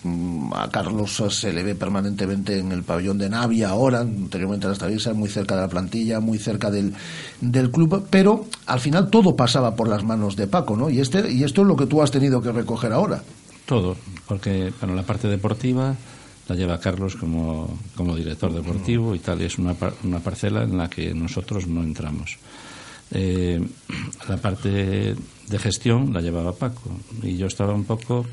a 0.52 0.69
Carlos 0.69 1.23
se 1.30 1.52
le 1.52 1.62
ve 1.62 1.75
permanentemente 1.75 2.59
en 2.59 2.73
el 2.73 2.83
pabellón 2.83 3.19
de 3.19 3.30
Navia 3.30 3.71
ahora, 3.71 4.00
anteriormente 4.00 4.66
en 4.66 4.71
la 4.71 4.75
Estadisa, 4.75 5.14
muy 5.14 5.28
cerca 5.28 5.54
de 5.54 5.62
la 5.62 5.69
plantilla, 5.69 6.19
muy 6.19 6.38
cerca 6.38 6.71
del, 6.71 6.92
del 7.40 7.71
club, 7.71 8.07
pero 8.11 8.47
al 8.66 8.80
final 8.80 9.09
todo 9.09 9.37
pasaba 9.37 9.76
por 9.76 9.88
las 9.88 10.02
manos 10.02 10.35
de 10.35 10.49
Paco, 10.49 10.76
¿no? 10.76 10.90
Y 10.90 11.00
este 11.00 11.30
y 11.30 11.45
esto 11.45 11.62
es 11.62 11.69
lo 11.69 11.76
que 11.76 11.87
tú 11.87 12.02
has 12.02 12.11
tenido 12.11 12.42
que 12.42 12.50
recoger 12.50 12.92
ahora. 12.92 13.23
Todo, 13.64 13.97
porque 14.26 14.73
bueno, 14.80 14.97
la 14.97 15.04
parte 15.04 15.28
deportiva 15.28 15.95
la 16.49 16.56
lleva 16.56 16.80
Carlos 16.80 17.16
como, 17.16 17.78
como 17.97 18.16
director 18.16 18.52
deportivo 18.52 19.14
y 19.14 19.18
tal, 19.18 19.40
es 19.40 19.59
una, 19.59 19.76
una 20.04 20.20
parcela 20.20 20.64
en 20.64 20.76
la 20.76 20.88
que 20.88 21.14
nosotros 21.14 21.66
no 21.66 21.82
entramos. 21.82 22.38
Eh, 23.12 23.61
la 24.28 24.37
parte 24.37 25.14
de 25.49 25.59
gestión 25.59 26.12
la 26.12 26.20
llevaba 26.20 26.52
Paco 26.52 26.90
y 27.23 27.37
yo 27.37 27.47
estaba 27.47 27.75
un 27.75 27.85
poco 27.85 28.25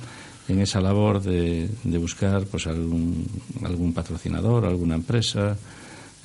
en 0.48 0.62
esa 0.62 0.80
labor 0.80 1.22
de, 1.22 1.70
de 1.84 1.98
buscar 1.98 2.46
pues 2.46 2.68
algún, 2.68 3.28
algún 3.64 3.94
patrocinador, 3.94 4.66
alguna 4.66 4.96
empresa, 4.96 5.58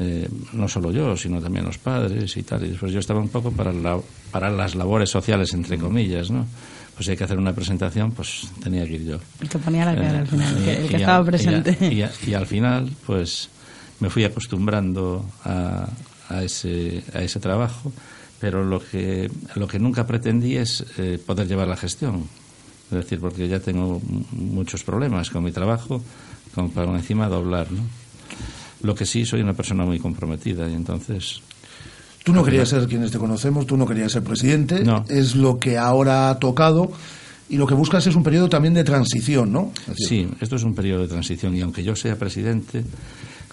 eh, 0.02 0.28
no 0.52 0.68
solo 0.68 0.90
yo, 0.90 1.16
sino 1.16 1.40
también 1.40 1.64
los 1.64 1.78
padres 1.78 2.36
y 2.36 2.42
tal. 2.42 2.64
Y 2.64 2.70
después 2.70 2.92
yo 2.92 2.98
estaba 2.98 3.20
un 3.20 3.28
poco 3.28 3.52
para, 3.52 3.72
la, 3.72 3.98
para 4.30 4.50
las 4.50 4.74
labores 4.74 5.10
sociales, 5.10 5.52
entre 5.54 5.78
comillas, 5.78 6.30
¿no? 6.30 6.46
Pues 6.94 7.06
si 7.06 7.12
hay 7.12 7.16
que 7.16 7.24
hacer 7.24 7.38
una 7.38 7.54
presentación, 7.54 8.12
pues 8.12 8.48
tenía 8.62 8.84
que 8.84 8.94
ir 8.94 9.04
yo. 9.04 9.18
El 9.40 9.48
que 9.48 9.58
ponía 9.58 9.84
la 9.84 9.94
cara 9.94 10.18
al 10.18 10.26
final, 10.26 10.56
el 10.58 10.64
que, 10.64 10.80
el 10.82 10.88
que 10.88 10.96
estaba 10.96 11.24
presente. 11.24 11.78
Y, 11.80 12.02
a, 12.02 12.12
y, 12.26 12.30
y, 12.30 12.34
al 12.34 12.46
final, 12.46 12.90
pues 13.06 13.48
me 14.00 14.10
fui 14.10 14.24
acostumbrando 14.24 15.24
a, 15.44 15.88
a, 16.28 16.42
ese, 16.42 17.02
a 17.14 17.22
ese 17.22 17.40
trabajo 17.40 17.92
pero 18.42 18.64
lo 18.64 18.80
que, 18.80 19.30
lo 19.54 19.68
que 19.68 19.78
nunca 19.78 20.04
pretendí 20.04 20.56
es 20.56 20.84
eh, 20.98 21.16
poder 21.24 21.46
llevar 21.46 21.68
la 21.68 21.76
gestión. 21.76 22.26
Es 22.90 22.96
decir, 22.96 23.20
porque 23.20 23.46
ya 23.46 23.60
tengo 23.60 24.02
muchos 24.32 24.82
problemas 24.82 25.30
con 25.30 25.44
mi 25.44 25.52
trabajo, 25.52 26.02
como 26.52 26.68
para 26.70 26.90
encima 26.90 27.28
doblar, 27.28 27.70
¿no? 27.70 27.82
Lo 28.82 28.94
que 28.94 29.06
sí, 29.06 29.24
soy 29.24 29.40
una 29.40 29.54
persona 29.54 29.84
muy 29.84 29.98
comprometida 29.98 30.68
y 30.68 30.74
entonces... 30.74 31.40
Tú 32.24 32.32
no 32.32 32.44
querías 32.44 32.68
ser 32.68 32.86
quienes 32.86 33.10
te 33.10 33.18
conocemos, 33.18 33.66
tú 33.66 33.76
no 33.76 33.84
querías 33.84 34.12
ser 34.12 34.22
presidente, 34.22 34.84
no. 34.84 35.04
es 35.08 35.34
lo 35.34 35.58
que 35.58 35.76
ahora 35.76 36.30
ha 36.30 36.38
tocado 36.38 36.92
y 37.48 37.56
lo 37.56 37.66
que 37.66 37.74
buscas 37.74 38.06
es 38.06 38.14
un 38.14 38.22
periodo 38.22 38.48
también 38.48 38.74
de 38.74 38.84
transición, 38.84 39.52
¿no? 39.52 39.72
Sí, 39.96 40.28
esto 40.40 40.56
es 40.56 40.62
un 40.62 40.74
periodo 40.74 41.02
de 41.02 41.08
transición 41.08 41.56
y 41.56 41.60
aunque 41.60 41.82
yo 41.82 41.96
sea 41.96 42.16
presidente, 42.16 42.84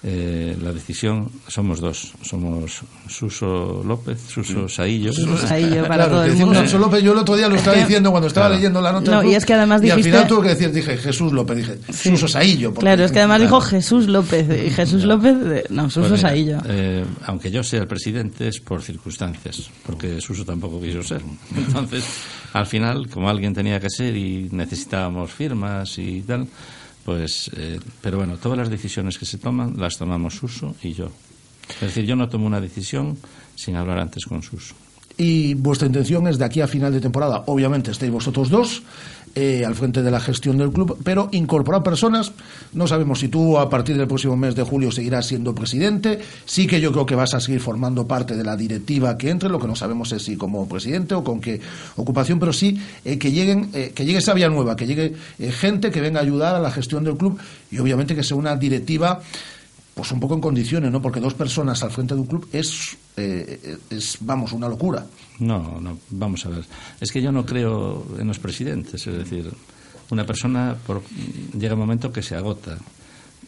eh, 0.04 0.58
la 0.62 0.72
decisión 0.72 1.30
somos 1.48 1.82
dos 1.82 2.14
somos 2.22 2.82
Suso 3.10 3.84
López 3.86 4.18
Suso 4.30 4.70
Saillo 4.70 5.12
Suso 5.12 5.38
Saillo 5.48 5.82
para 5.88 6.06
claro, 6.06 6.12
todo 6.12 6.24
el 6.24 6.36
mundo 6.38 6.62
Suso 6.62 6.78
López 6.80 7.04
yo 7.04 7.12
el 7.12 7.18
otro 7.18 7.36
día 7.36 7.50
lo 7.50 7.56
estaba 7.56 7.76
diciendo 7.78 8.12
cuando 8.12 8.28
estaba 8.28 8.48
Claro. 8.48 8.56
leyendo 8.60 8.82
la 8.82 8.92
nota 8.94 9.12
No, 9.12 9.20
club, 9.20 9.32
y 9.32 9.36
es 9.36 9.46
que 9.46 9.54
además 9.56 9.82
y 9.84 9.90
al 9.90 9.98
dijiste- 9.98 10.12
final 10.18 10.28
tuve 10.28 10.42
que 10.44 10.50
decir 10.50 10.72
dije 10.72 10.98
Jesús 10.98 11.34
López 11.34 11.58
dije 11.58 11.80
Suso 11.94 12.28
Saillo 12.30 12.70
porque- 12.74 12.86
Claro, 12.86 13.04
es 13.04 13.12
que 13.12 13.20
además 13.20 13.40
Claro. 13.40 13.56
dijo 13.58 13.62
Jesús 13.62 14.08
López. 14.08 14.48
Y 14.68 14.70
Jesús 14.70 15.04
López, 15.04 15.36
no, 15.70 15.90
Suso 15.90 16.08
Pues 16.08 16.12
mira, 16.12 16.30
Saillo. 16.30 16.58
eh, 16.66 17.04
aunque 17.26 17.52
yo 17.52 17.62
sea 17.64 17.82
el 17.82 17.88
presidente 17.88 18.48
es 18.48 18.60
por 18.62 18.82
circunstancias, 18.82 19.70
porque 19.86 20.22
Suso 20.22 20.46
tampoco 20.46 20.82
quiso 20.82 21.04
ser. 21.04 21.22
Entonces, 21.58 22.06
al 22.54 22.66
final, 22.66 23.10
como 23.10 23.30
alguien 23.30 23.54
tenía 23.54 23.80
que 23.80 23.90
ser 23.90 24.16
y 24.16 24.48
necesitábamos 24.52 25.32
firmas 25.32 25.98
y 25.98 26.22
tal, 26.22 26.48
pues, 27.10 27.50
eh, 27.58 27.80
pero 28.04 28.18
bueno, 28.18 28.38
todas 28.38 28.56
las 28.56 28.70
decisiones 28.70 29.18
que 29.18 29.26
se 29.26 29.40
toman 29.40 29.74
las 29.78 29.98
tomamos 29.98 30.36
Suso 30.36 30.76
y 30.84 30.94
yo. 30.94 31.10
Es 31.68 31.82
decir, 31.82 32.06
yo 32.06 32.16
no 32.16 32.30
tomo 32.30 32.46
una 32.46 32.62
decisión 32.62 33.18
sin 33.56 33.76
hablar 33.76 33.98
antes 33.98 34.28
con 34.28 34.44
Suso. 34.44 34.76
Y 35.18 35.56
vuestra 35.56 35.88
intención 35.88 36.28
es 36.28 36.38
de 36.38 36.46
aquí 36.46 36.62
a 36.62 36.68
final 36.68 36.94
de 36.94 37.02
temporada, 37.02 37.46
obviamente 37.48 37.90
estáis 37.90 38.12
vosotros 38.12 38.52
dos 38.52 38.84
eh, 39.36 39.64
al 39.66 39.76
frente 39.76 40.02
de 40.02 40.12
la 40.12 40.20
gestión 40.20 40.58
del 40.58 40.72
club, 40.72 40.98
pero 41.04 41.30
incorporar 41.32 41.84
personas, 41.84 42.32
no 42.74 42.88
sabemos 42.88 43.20
si 43.20 43.28
tú 43.28 43.58
a 43.58 43.70
partir 43.70 43.98
del 43.98 44.08
próximo 44.08 44.36
mes 44.36 44.56
de 44.56 44.64
julio 44.64 44.92
seguirás 44.92 45.28
siendo 45.28 45.54
presidente, 45.56 46.20
sí 46.46 46.68
que 46.68 46.82
yo 46.82 46.92
creo 46.92 47.06
que 47.06 47.16
vas 47.16 47.34
a 47.34 47.40
seguir 47.40 47.60
formando 47.60 48.08
parte 48.08 48.36
de 48.36 48.44
la 48.44 48.56
directiva 48.56 49.18
que 49.18 49.30
entre, 49.30 49.50
lo 49.50 49.60
que 49.60 49.68
no 49.68 49.76
sabemos 49.76 50.12
es 50.12 50.24
si 50.24 50.36
como 50.36 50.68
presidente 50.68 51.16
o 51.16 51.24
con 51.24 51.40
qué 51.40 51.60
ocupación, 51.96 52.40
pero 52.40 52.54
sí 52.54 52.80
eh, 53.06 53.18
que 53.18 53.32
lleguen, 53.32 53.70
eh, 53.74 53.92
que 53.94 54.06
llegue 54.06 54.20
esa 54.20 54.34
vía 54.34 54.50
nueva, 54.50 54.76
que 54.76 54.86
llegue 54.86 55.14
eh, 55.40 55.52
gente 55.52 55.92
que 55.92 56.02
venga 56.02 56.20
a 56.20 56.24
ayudar 56.24 56.56
a 56.56 56.60
la 56.60 56.72
gestión 56.72 57.04
del 57.04 57.18
club 57.18 57.38
y 57.72 57.80
obviamente 57.80 58.16
que 58.16 58.24
sea 58.24 58.38
una 58.38 58.56
directiva 58.56 59.22
pues 60.00 60.14
un 60.14 60.20
poco 60.22 60.34
en 60.34 60.40
condiciones, 60.40 60.90
¿no? 60.94 61.02
Porque 61.02 61.20
dos 61.20 61.34
personas 61.34 61.84
al 61.84 61.92
frente 61.92 62.16
de 62.16 62.22
un 62.22 62.26
club 62.26 62.48
es, 62.54 62.96
eh, 63.18 63.78
es 63.90 64.16
vamos, 64.22 64.54
una 64.54 64.70
locura. 64.70 65.06
No, 65.40 65.78
no, 65.82 65.98
vamos 66.12 66.46
a 66.46 66.50
ver. 66.50 66.64
Es 67.02 67.12
que 67.12 67.22
yo 67.22 67.34
no 67.34 67.46
creo 67.46 68.06
en 68.18 68.26
los 68.26 68.40
presidentes, 68.40 69.06
es 69.06 69.18
decir, 69.18 69.52
una 70.10 70.26
persona 70.26 70.74
por, 70.88 71.02
llega 71.52 71.74
un 71.74 71.82
momento 71.82 72.14
que 72.14 72.24
se 72.24 72.34
agota, 72.34 72.78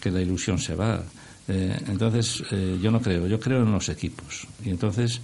que 0.01 0.11
la 0.11 0.19
ilusión 0.19 0.59
se 0.59 0.75
va. 0.75 1.01
Eh, 1.47 1.79
entonces, 1.87 2.43
eh, 2.51 2.77
yo 2.81 2.91
no 2.91 2.99
creo, 2.99 3.27
yo 3.27 3.39
creo 3.39 3.63
en 3.63 3.71
los 3.71 3.87
equipos. 3.87 4.45
Y 4.65 4.71
entonces 4.71 5.21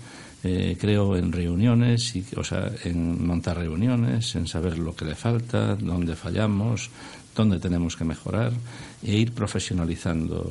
creo 0.79 1.17
en 1.17 1.34
reuniones, 1.34 2.15
y, 2.15 2.24
o 2.38 2.43
sea, 2.43 2.72
en 2.86 3.27
montar 3.27 3.57
reuniones, 3.57 4.34
en 4.36 4.48
saber 4.48 4.77
lo 4.77 4.96
que 4.96 5.03
le 5.03 5.13
falta, 5.13 5.75
dónde 5.75 6.15
fallamos, 6.15 6.89
dónde 7.38 7.60
tenemos 7.60 7.96
que 7.96 8.03
mejorar 8.03 8.51
e 9.06 9.13
ir 9.13 9.32
profesionalizando 9.32 10.41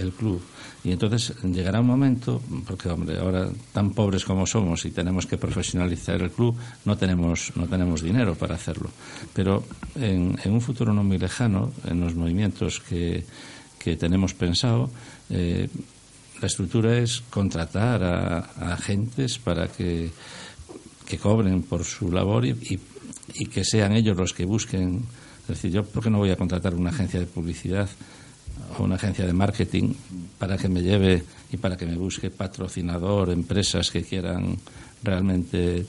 el 0.00 0.10
club. 0.16 0.40
Y 0.82 0.90
entonces 0.90 1.36
llegará 1.44 1.80
un 1.80 1.86
momento, 1.86 2.40
porque 2.66 2.88
hombre, 2.88 3.20
ahora 3.20 3.52
tan 3.76 3.92
pobres 3.92 4.24
como 4.24 4.46
somos 4.46 4.86
y 4.86 4.90
tenemos 4.90 5.26
que 5.26 5.36
profesionalizar 5.36 6.22
el 6.22 6.32
club, 6.32 6.56
no 6.86 6.96
tenemos, 6.96 7.52
no 7.54 7.68
tenemos 7.68 8.00
dinero 8.00 8.34
para 8.34 8.54
hacerlo. 8.54 8.88
Pero 9.34 9.62
en, 9.94 10.40
un 10.46 10.60
futuro 10.62 10.94
no 10.94 11.04
muy 11.04 11.18
lejano, 11.18 11.72
en 11.84 12.00
los 12.00 12.14
movimientos 12.14 12.80
que, 12.80 13.22
que 13.78 13.96
tenemos 13.96 14.32
pensado, 14.32 14.88
eh, 15.28 15.68
la 16.40 16.46
estructura 16.46 16.96
es 16.96 17.20
contratar 17.28 18.02
a, 18.02 18.38
agentes 18.72 19.38
para 19.38 19.68
que, 19.68 20.08
que 21.04 21.18
cobren 21.18 21.62
por 21.62 21.84
su 21.84 22.10
labor 22.10 22.46
y, 22.46 22.56
y 23.34 23.46
que 23.46 23.62
sean 23.62 23.92
ellos 23.92 24.16
los 24.16 24.32
que 24.32 24.46
busquen. 24.46 25.04
Es 25.42 25.48
decir, 25.48 25.70
yo, 25.70 25.84
¿por 25.84 26.02
qué 26.02 26.10
no 26.10 26.18
voy 26.18 26.30
a 26.30 26.36
contratar 26.36 26.74
una 26.74 26.90
agencia 26.90 27.18
de 27.18 27.26
publicidad 27.26 27.88
o 28.78 28.84
una 28.84 28.96
agencia 28.96 29.26
de 29.26 29.32
marketing 29.32 29.94
para 30.38 30.56
que 30.56 30.68
me 30.68 30.82
lleve 30.82 31.24
y 31.52 31.56
para 31.56 31.76
que 31.76 31.86
me 31.86 31.96
busque 31.96 32.30
patrocinador, 32.30 33.30
empresas 33.30 33.90
que 33.90 34.02
quieran 34.02 34.56
realmente. 35.02 35.86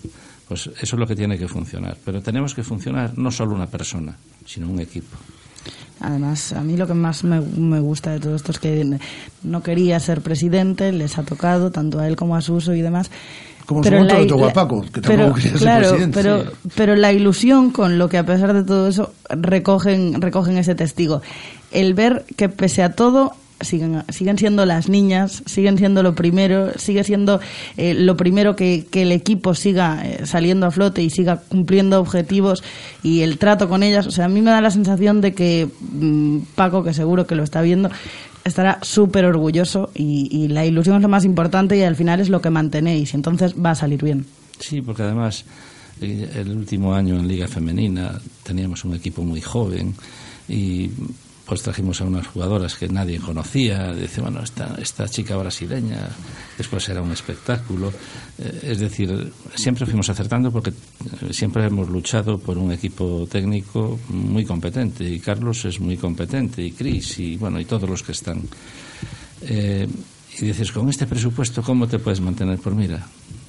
Pues 0.48 0.68
eso 0.68 0.96
es 0.96 1.00
lo 1.00 1.08
que 1.08 1.16
tiene 1.16 1.38
que 1.38 1.48
funcionar. 1.48 1.98
Pero 2.04 2.22
tenemos 2.22 2.54
que 2.54 2.64
funcionar 2.64 3.18
no 3.18 3.32
solo 3.32 3.56
una 3.56 3.68
persona, 3.68 4.18
sino 4.46 4.70
un 4.70 4.80
equipo. 4.80 5.18
Además, 6.02 6.54
a 6.54 6.62
mí 6.64 6.78
lo 6.78 6.88
que 6.88 6.94
más 6.94 7.24
me, 7.24 7.42
me 7.42 7.80
gusta 7.80 8.12
de 8.12 8.20
todo 8.20 8.36
esto 8.36 8.52
es 8.52 8.60
que 8.60 8.98
no 9.44 9.62
quería 9.64 10.00
ser 10.00 10.22
presidente, 10.22 10.92
les 10.92 11.18
ha 11.18 11.24
tocado 11.24 11.72
tanto 11.72 12.00
a 12.00 12.08
él 12.08 12.16
como 12.16 12.36
a 12.36 12.42
Suso 12.42 12.74
y 12.74 12.82
demás. 12.82 13.12
Como 13.68 13.84
en 13.86 14.10
su 14.10 14.16
le 14.16 14.26
tocó 14.26 14.46
a 14.48 14.54
Paco, 14.54 14.82
que 14.92 15.00
tampoco 15.02 15.36
quería 15.36 15.58
ser 15.58 15.78
presidente. 15.80 16.20
Pero, 16.22 16.42
Sí. 16.44 16.50
pero 16.76 16.96
la 16.96 17.14
ilusión 17.14 17.72
con 17.72 17.98
lo 18.00 18.10
que 18.10 18.18
a 18.18 18.26
pesar 18.26 18.54
de 18.54 18.64
todo 18.64 18.88
eso 18.88 19.14
recogen, 19.30 20.20
recogen 20.22 20.58
ese 20.58 20.76
testigo. 20.76 21.22
El 21.72 21.94
ver 21.94 22.26
que 22.36 22.50
pese 22.50 22.84
a 22.84 22.94
todo 22.94 23.34
siguen, 23.62 24.04
siguen 24.10 24.38
siendo 24.38 24.66
las 24.66 24.90
niñas, 24.90 25.44
siguen 25.46 25.78
siendo 25.78 26.04
lo 26.04 26.16
primero, 26.16 26.72
sigue 26.78 27.04
siendo 27.04 27.40
eh, 27.78 27.94
lo 27.94 28.18
primero 28.18 28.56
que, 28.56 28.86
que 28.90 29.04
el 29.04 29.12
equipo 29.12 29.56
siga 29.56 30.02
eh, 30.06 30.26
saliendo 30.26 30.66
a 30.66 30.72
flote 30.72 31.02
y 31.02 31.10
siga 31.10 31.38
cumpliendo 31.38 32.00
objetivos 32.00 32.64
y 33.04 33.22
el 33.22 33.38
trato 33.38 33.70
con 33.70 33.84
ellas. 33.84 34.08
O 34.08 34.12
sea, 34.12 34.26
a 34.26 34.30
mí 34.30 34.42
me 34.42 34.52
da 34.52 34.62
la 34.62 34.72
sensación 34.72 35.22
de 35.22 35.34
que 35.34 35.68
mm, 35.80 36.40
Paco, 36.56 36.84
que 36.84 36.94
seguro 36.94 37.28
que 37.28 37.36
lo 37.36 37.44
está 37.44 37.62
viendo, 37.62 37.90
estará 38.44 38.80
súper 38.82 39.26
orgulloso 39.26 39.92
y, 39.94 40.28
y 40.32 40.48
la 40.48 40.66
ilusión 40.66 40.96
es 40.96 41.02
lo 41.02 41.10
más 41.10 41.26
importante 41.26 41.78
y 41.78 41.84
al 41.84 41.96
final 41.96 42.20
es 42.20 42.30
lo 42.30 42.42
que 42.42 42.50
mantenéis 42.50 43.14
entonces 43.14 43.54
va 43.54 43.72
a 43.72 43.76
salir 43.76 44.04
bien. 44.04 44.26
Sí, 44.60 44.82
porque 44.82 45.04
además 45.04 45.46
eh, 46.02 46.30
el 46.36 46.50
último 46.50 46.94
año 46.94 47.18
en 47.18 47.28
Liga 47.28 47.48
Femenina 47.48 48.20
teníamos 48.44 48.84
un 48.86 48.96
equipo 48.96 49.24
muy 49.24 49.42
joven 49.42 49.94
y 50.48 50.90
pues 51.52 51.64
trajimos 51.64 52.00
a 52.00 52.06
unas 52.06 52.28
jugadoras 52.28 52.76
que 52.76 52.88
nadie 52.88 53.20
conocía. 53.20 53.92
Dice, 53.92 54.22
bueno, 54.22 54.42
esta, 54.42 54.74
esta 54.82 55.06
chica 55.10 55.36
brasileña, 55.36 56.08
después 56.58 56.88
era 56.88 57.02
un 57.02 57.12
espectáculo. 57.12 57.92
Eh, 58.40 58.70
es 58.72 58.80
decir, 58.80 59.34
siempre 59.54 59.86
fuimos 59.86 60.10
acertando 60.10 60.50
porque 60.50 60.70
eh, 60.70 61.34
siempre 61.34 61.66
hemos 61.66 61.90
luchado 61.90 62.38
por 62.38 62.58
un 62.58 62.72
equipo 62.72 63.28
técnico 63.30 64.00
muy 64.08 64.46
competente 64.46 65.04
y 65.04 65.20
Carlos 65.20 65.66
es 65.66 65.82
muy 65.82 65.98
competente 65.98 66.64
y 66.64 66.72
Cris 66.72 67.20
y 67.20 67.36
bueno, 67.36 67.60
y 67.60 67.66
todos 67.66 67.90
los 67.90 68.02
que 68.02 68.14
están. 68.14 68.44
Eh, 69.42 69.90
y 70.40 70.46
dices, 70.46 70.72
con 70.72 70.88
este 70.88 71.06
presupuesto, 71.06 71.62
¿cómo 71.62 71.86
te 71.86 72.00
puedes 72.00 72.22
mantener? 72.22 72.60
Pues 72.60 72.74
mira, 72.74 73.06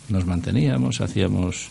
nos 0.08 0.26
manteníamos, 0.26 1.00
hacíamos 1.00 1.70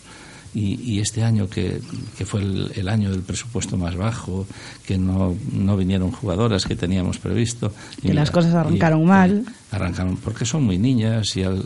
y, 0.53 0.99
este 0.99 1.23
año 1.23 1.49
que, 1.49 1.81
que 2.17 2.25
fue 2.25 2.41
el, 2.41 2.89
año 2.89 3.11
del 3.11 3.21
presupuesto 3.21 3.77
más 3.77 3.95
bajo, 3.95 4.45
que 4.85 4.97
no, 4.97 5.35
no 5.53 5.77
vinieron 5.77 6.11
jugadoras 6.11 6.65
que 6.65 6.75
teníamos 6.75 7.19
previsto. 7.19 7.71
Y, 8.03 8.11
las 8.11 8.31
cosas 8.31 8.53
arrancaron 8.53 9.05
mal. 9.05 9.45
Arrancaron 9.71 10.17
porque 10.17 10.45
son 10.45 10.63
muy 10.63 10.77
niñas 10.77 11.35
y 11.37 11.43
al, 11.43 11.63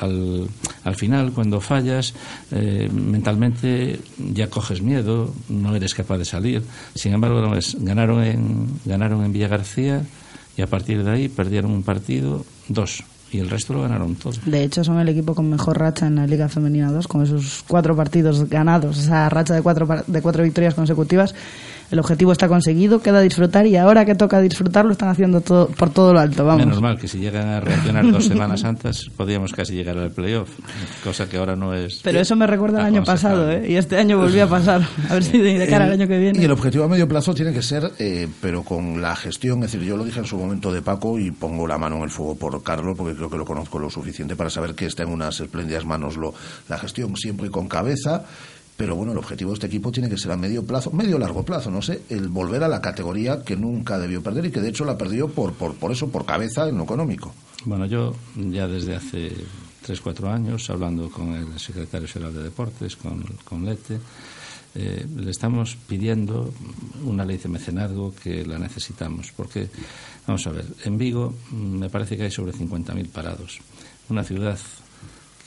al, 0.00 0.48
al, 0.84 0.94
final, 0.94 1.32
cuando 1.32 1.60
fallas, 1.60 2.14
eh, 2.52 2.88
mentalmente 2.92 4.00
ya 4.32 4.48
coges 4.48 4.80
miedo, 4.82 5.34
no 5.48 5.74
eres 5.74 5.94
capaz 5.94 6.18
de 6.18 6.24
salir. 6.24 6.62
Sin 6.94 7.12
embargo, 7.12 7.42
ganaron, 7.78 8.22
en, 8.22 8.68
ganaron 8.84 9.24
en 9.24 9.32
Villa 9.32 9.48
García 9.48 10.02
y 10.56 10.62
a 10.62 10.68
partir 10.68 11.02
de 11.02 11.10
ahí 11.10 11.28
perdieron 11.28 11.72
un 11.72 11.82
partido, 11.82 12.44
dos 12.68 13.02
y 13.32 13.38
el 13.38 13.48
resto 13.48 13.74
lo 13.74 13.82
ganaron 13.82 14.16
todos. 14.16 14.44
De 14.44 14.62
hecho, 14.64 14.82
son 14.84 14.98
el 14.98 15.08
equipo 15.08 15.34
con 15.34 15.48
mejor 15.48 15.78
racha 15.78 16.06
en 16.06 16.16
la 16.16 16.26
Liga 16.26 16.48
Femenina 16.48 16.90
2, 16.90 17.06
con 17.06 17.22
esos 17.22 17.64
cuatro 17.66 17.94
partidos 17.94 18.48
ganados, 18.48 18.98
esa 18.98 19.28
racha 19.28 19.54
de 19.54 19.62
cuatro, 19.62 19.86
de 20.06 20.22
cuatro 20.22 20.42
victorias 20.42 20.74
consecutivas 20.74 21.34
el 21.90 21.98
objetivo 21.98 22.32
está 22.32 22.48
conseguido, 22.48 23.00
queda 23.00 23.20
disfrutar 23.20 23.66
y 23.66 23.76
ahora 23.76 24.04
que 24.04 24.14
toca 24.14 24.40
disfrutar 24.40 24.84
lo 24.84 24.92
están 24.92 25.08
haciendo 25.08 25.40
todo, 25.40 25.68
por 25.68 25.90
todo 25.90 26.12
lo 26.12 26.20
alto. 26.20 26.44
Vamos. 26.44 26.66
Menos 26.66 26.80
mal 26.80 26.98
que 26.98 27.08
si 27.08 27.18
llegan 27.18 27.48
a 27.48 27.60
reaccionar 27.60 28.10
dos 28.10 28.26
semanas 28.26 28.64
antes 28.64 29.10
podríamos 29.16 29.52
casi 29.52 29.74
llegar 29.74 29.98
al 29.98 30.10
playoff, 30.10 30.50
cosa 31.02 31.28
que 31.28 31.36
ahora 31.36 31.56
no 31.56 31.74
es. 31.74 32.00
Pero 32.02 32.20
eso 32.20 32.36
me 32.36 32.46
recuerda 32.46 32.80
al 32.80 32.86
año 32.86 33.04
pasado, 33.04 33.50
¿eh? 33.50 33.66
y 33.68 33.76
este 33.76 33.98
año 33.98 34.18
volvió 34.18 34.44
a 34.44 34.46
pasar. 34.48 34.82
A 35.08 35.14
ver 35.14 35.24
si 35.24 35.38
de 35.38 35.66
cara 35.66 35.86
al 35.86 35.92
año 35.92 36.06
que 36.06 36.18
viene. 36.18 36.40
Y 36.40 36.44
el 36.44 36.52
objetivo 36.52 36.84
a 36.84 36.88
medio 36.88 37.08
plazo 37.08 37.34
tiene 37.34 37.52
que 37.52 37.62
ser, 37.62 37.90
eh, 37.98 38.28
pero 38.40 38.62
con 38.62 39.00
la 39.00 39.16
gestión, 39.16 39.62
es 39.64 39.72
decir, 39.72 39.86
yo 39.86 39.96
lo 39.96 40.04
dije 40.04 40.20
en 40.20 40.26
su 40.26 40.36
momento 40.36 40.72
de 40.72 40.82
Paco 40.82 41.18
y 41.18 41.30
pongo 41.30 41.66
la 41.66 41.78
mano 41.78 41.96
en 41.96 42.02
el 42.02 42.10
fuego 42.10 42.36
por 42.36 42.62
Carlos 42.62 42.96
porque 42.96 43.14
creo 43.14 43.30
que 43.30 43.36
lo 43.36 43.44
conozco 43.44 43.78
lo 43.78 43.90
suficiente 43.90 44.36
para 44.36 44.50
saber 44.50 44.74
que 44.74 44.86
está 44.86 45.02
en 45.02 45.10
unas 45.10 45.40
espléndidas 45.40 45.84
manos 45.84 46.16
lo, 46.16 46.34
la 46.68 46.78
gestión 46.78 47.16
siempre 47.16 47.50
con 47.50 47.68
cabeza 47.68 48.24
pero 48.80 48.96
bueno, 48.96 49.12
el 49.12 49.18
objetivo 49.18 49.50
de 49.50 49.56
este 49.56 49.66
equipo 49.66 49.92
tiene 49.92 50.08
que 50.08 50.16
ser 50.16 50.32
a 50.32 50.38
medio 50.38 50.64
plazo, 50.64 50.90
medio 50.90 51.18
largo 51.18 51.44
plazo, 51.44 51.70
no 51.70 51.82
sé, 51.82 52.00
el 52.08 52.28
volver 52.28 52.64
a 52.64 52.68
la 52.68 52.80
categoría 52.80 53.42
que 53.44 53.54
nunca 53.54 53.98
debió 53.98 54.22
perder 54.22 54.46
y 54.46 54.50
que 54.50 54.62
de 54.62 54.70
hecho 54.70 54.86
la 54.86 54.96
perdió 54.96 55.28
por, 55.28 55.52
por, 55.52 55.74
por 55.74 55.92
eso, 55.92 56.08
por 56.08 56.24
cabeza 56.24 56.66
en 56.66 56.78
lo 56.78 56.84
económico. 56.84 57.34
Bueno, 57.66 57.84
yo 57.84 58.16
ya 58.36 58.66
desde 58.66 58.96
hace 58.96 59.32
tres, 59.82 60.00
cuatro 60.00 60.30
años, 60.30 60.70
hablando 60.70 61.10
con 61.10 61.34
el 61.34 61.58
secretario 61.58 62.08
general 62.08 62.32
de 62.32 62.44
Deportes, 62.44 62.96
con, 62.96 63.22
con 63.44 63.66
Lete, 63.66 63.98
eh, 64.74 65.06
le 65.14 65.30
estamos 65.30 65.76
pidiendo 65.86 66.50
una 67.04 67.26
ley 67.26 67.36
de 67.36 67.50
mecenazgo 67.50 68.14
que 68.14 68.46
la 68.46 68.58
necesitamos. 68.58 69.30
Porque, 69.36 69.68
vamos 70.26 70.46
a 70.46 70.52
ver, 70.52 70.64
en 70.86 70.96
Vigo 70.96 71.34
me 71.52 71.90
parece 71.90 72.16
que 72.16 72.22
hay 72.22 72.30
sobre 72.30 72.54
50.000 72.54 73.10
parados. 73.10 73.58
Una 74.08 74.24
ciudad 74.24 74.58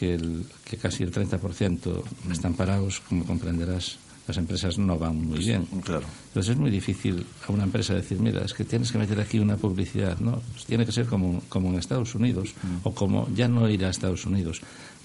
que, 0.03 0.13
el, 0.15 0.45
que 0.65 0.75
casi 0.75 1.03
el 1.03 1.11
30% 1.13 2.03
están 2.29 2.53
parados, 2.55 2.99
como 3.07 3.23
comprenderás, 3.25 3.97
las 4.27 4.37
empresas 4.37 4.77
no 4.77 4.97
van 4.97 5.15
muy 5.15 5.39
bien. 5.39 5.65
Claro. 5.83 6.05
Entonces 6.27 6.51
es 6.51 6.57
muy 6.57 6.69
difícil 6.69 7.25
a 7.47 7.51
una 7.53 7.63
empresa 7.63 7.93
decir, 7.93 8.19
mira, 8.19 8.43
es 8.43 8.53
que 8.53 8.65
tienes 8.65 8.91
que 8.91 8.97
meter 8.97 9.19
aquí 9.21 9.39
una 9.39 9.55
publicidad, 9.55 10.19
¿no? 10.19 10.41
Pues 10.51 10.65
tiene 10.65 10.85
que 10.85 10.91
ser 10.91 11.05
como, 11.05 11.41
como 11.47 11.69
en 11.69 11.79
Estados 11.79 12.15
Unidos, 12.15 12.53
mm. 12.61 12.87
o 12.87 12.93
como, 12.93 13.29
ya 13.33 13.47
no 13.47 13.69
ir 13.69 13.85
a 13.85 13.89
Estados 13.89 14.25
Unidos, 14.25 14.61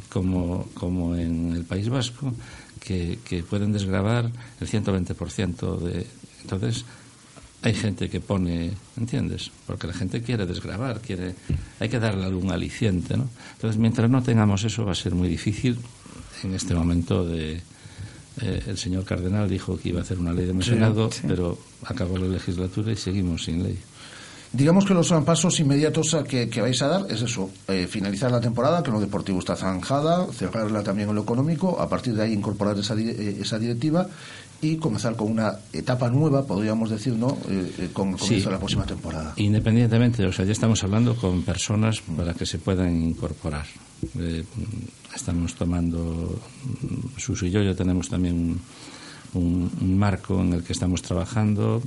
como, 0.09 0.69
como 0.75 1.15
en 1.15 1.53
el 1.55 1.65
País 1.65 1.89
Vasco, 1.89 2.33
que, 2.81 3.21
que 3.25 3.45
pueden 3.45 3.73
desgravar 3.73 4.31
el 4.61 4.69
120% 4.69 5.79
de... 5.79 6.07
Entonces, 6.43 6.85
hay 7.63 7.75
gente 7.75 8.09
que 8.09 8.21
pone, 8.21 8.71
¿entiendes? 8.97 9.51
Porque 9.67 9.87
la 9.87 9.93
gente 9.93 10.23
quiere 10.23 10.47
desgravar, 10.47 11.01
quiere, 11.01 11.35
hay 11.81 11.89
que 11.89 11.99
darle 11.99 12.25
algún 12.25 12.51
aliciente, 12.53 13.17
¿no? 13.17 13.29
Entonces, 13.55 13.79
mientras 13.79 14.09
no 14.09 14.23
tengamos 14.23 14.63
eso, 14.65 14.85
va 14.85 14.93
a 14.93 14.95
ser 14.95 15.15
muy 15.15 15.29
difícil 15.29 15.79
en 16.45 16.55
este 16.55 16.75
momento 16.75 17.25
de... 17.25 17.61
Eh, 18.41 18.63
el 18.69 18.79
señor 18.79 19.05
Cardenal 19.05 19.49
dijo 19.49 19.77
que 19.77 19.89
iba 19.89 19.99
a 19.99 20.03
hacer 20.03 20.19
una 20.19 20.33
ley 20.33 20.47
de 20.47 20.55
mecenado, 20.55 21.11
pero 21.27 21.59
acabó 21.85 22.17
la 22.19 22.29
legislatura 22.29 22.93
y 22.93 22.97
seguimos 22.97 23.45
sin 23.45 23.65
ley. 23.65 23.77
Digamos 24.53 24.87
que 24.87 24.95
los 24.95 25.13
pasos 25.27 25.61
inmediatos 25.61 26.17
que, 26.27 26.49
vais 26.63 26.81
a 26.81 26.89
dar 26.89 27.07
es 27.11 27.21
eso, 27.21 27.51
eh, 27.67 27.87
finalizar 27.87 28.31
la 28.31 28.41
temporada, 28.41 28.83
que 28.83 28.91
lo 28.91 28.99
deportivo 28.99 29.41
está 29.41 29.57
zanjada, 29.57 30.27
cerrarla 30.33 30.83
también 30.83 31.11
en 31.11 31.17
lo 31.17 31.23
económico, 31.23 31.79
a 31.81 31.89
partir 31.89 32.15
de 32.15 32.23
ahí 32.23 32.33
incorporar 32.33 32.79
esa, 32.79 32.95
eh, 32.95 33.39
esa 33.41 33.59
directiva 33.59 34.09
y 34.61 34.77
comenzar 34.77 35.15
con 35.15 35.31
una 35.31 35.53
etapa 35.73 36.09
nueva, 36.11 36.45
podríamos 36.45 36.91
decir, 36.91 37.15
¿no? 37.15 37.39
Eh, 37.49 37.73
eh 37.79 37.91
con 37.93 38.17
comienzo 38.17 38.49
de 38.49 38.55
la 38.55 38.59
próxima 38.59 38.85
temporada. 38.85 39.33
Independientemente, 39.37 40.25
o 40.27 40.33
sea, 40.33 40.45
ya 40.45 40.53
estamos 40.53 40.83
hablando 40.83 41.15
con 41.15 41.43
personas 41.43 42.01
para 42.01 42.35
que 42.35 42.45
se 42.45 42.59
puedan 42.59 43.03
incorporar. 43.03 43.67
Eh, 44.19 44.45
estamos 45.15 45.55
tomando, 45.55 46.41
Suso 47.17 47.47
y 47.47 47.51
yo 47.51 47.63
ya 47.63 47.75
tenemos 47.75 48.09
también 48.09 48.59
un, 49.35 49.99
marco 49.99 50.41
en 50.41 50.55
el 50.55 50.65
que 50.65 50.73
estamos 50.73 51.03
trabajando, 51.03 51.81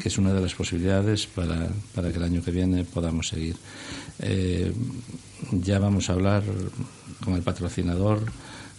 que 0.00 0.08
es 0.08 0.18
una 0.18 0.34
de 0.34 0.40
las 0.40 0.54
posibilidades 0.54 1.26
para, 1.26 1.68
para 1.94 2.10
que 2.10 2.18
el 2.18 2.24
año 2.24 2.42
que 2.42 2.50
viene 2.50 2.84
podamos 2.84 3.28
seguir. 3.28 3.56
Eh, 4.18 4.72
ya 5.52 5.78
vamos 5.78 6.10
a 6.10 6.12
hablar 6.12 6.42
con 7.24 7.34
el 7.34 7.42
patrocinador 7.42 8.20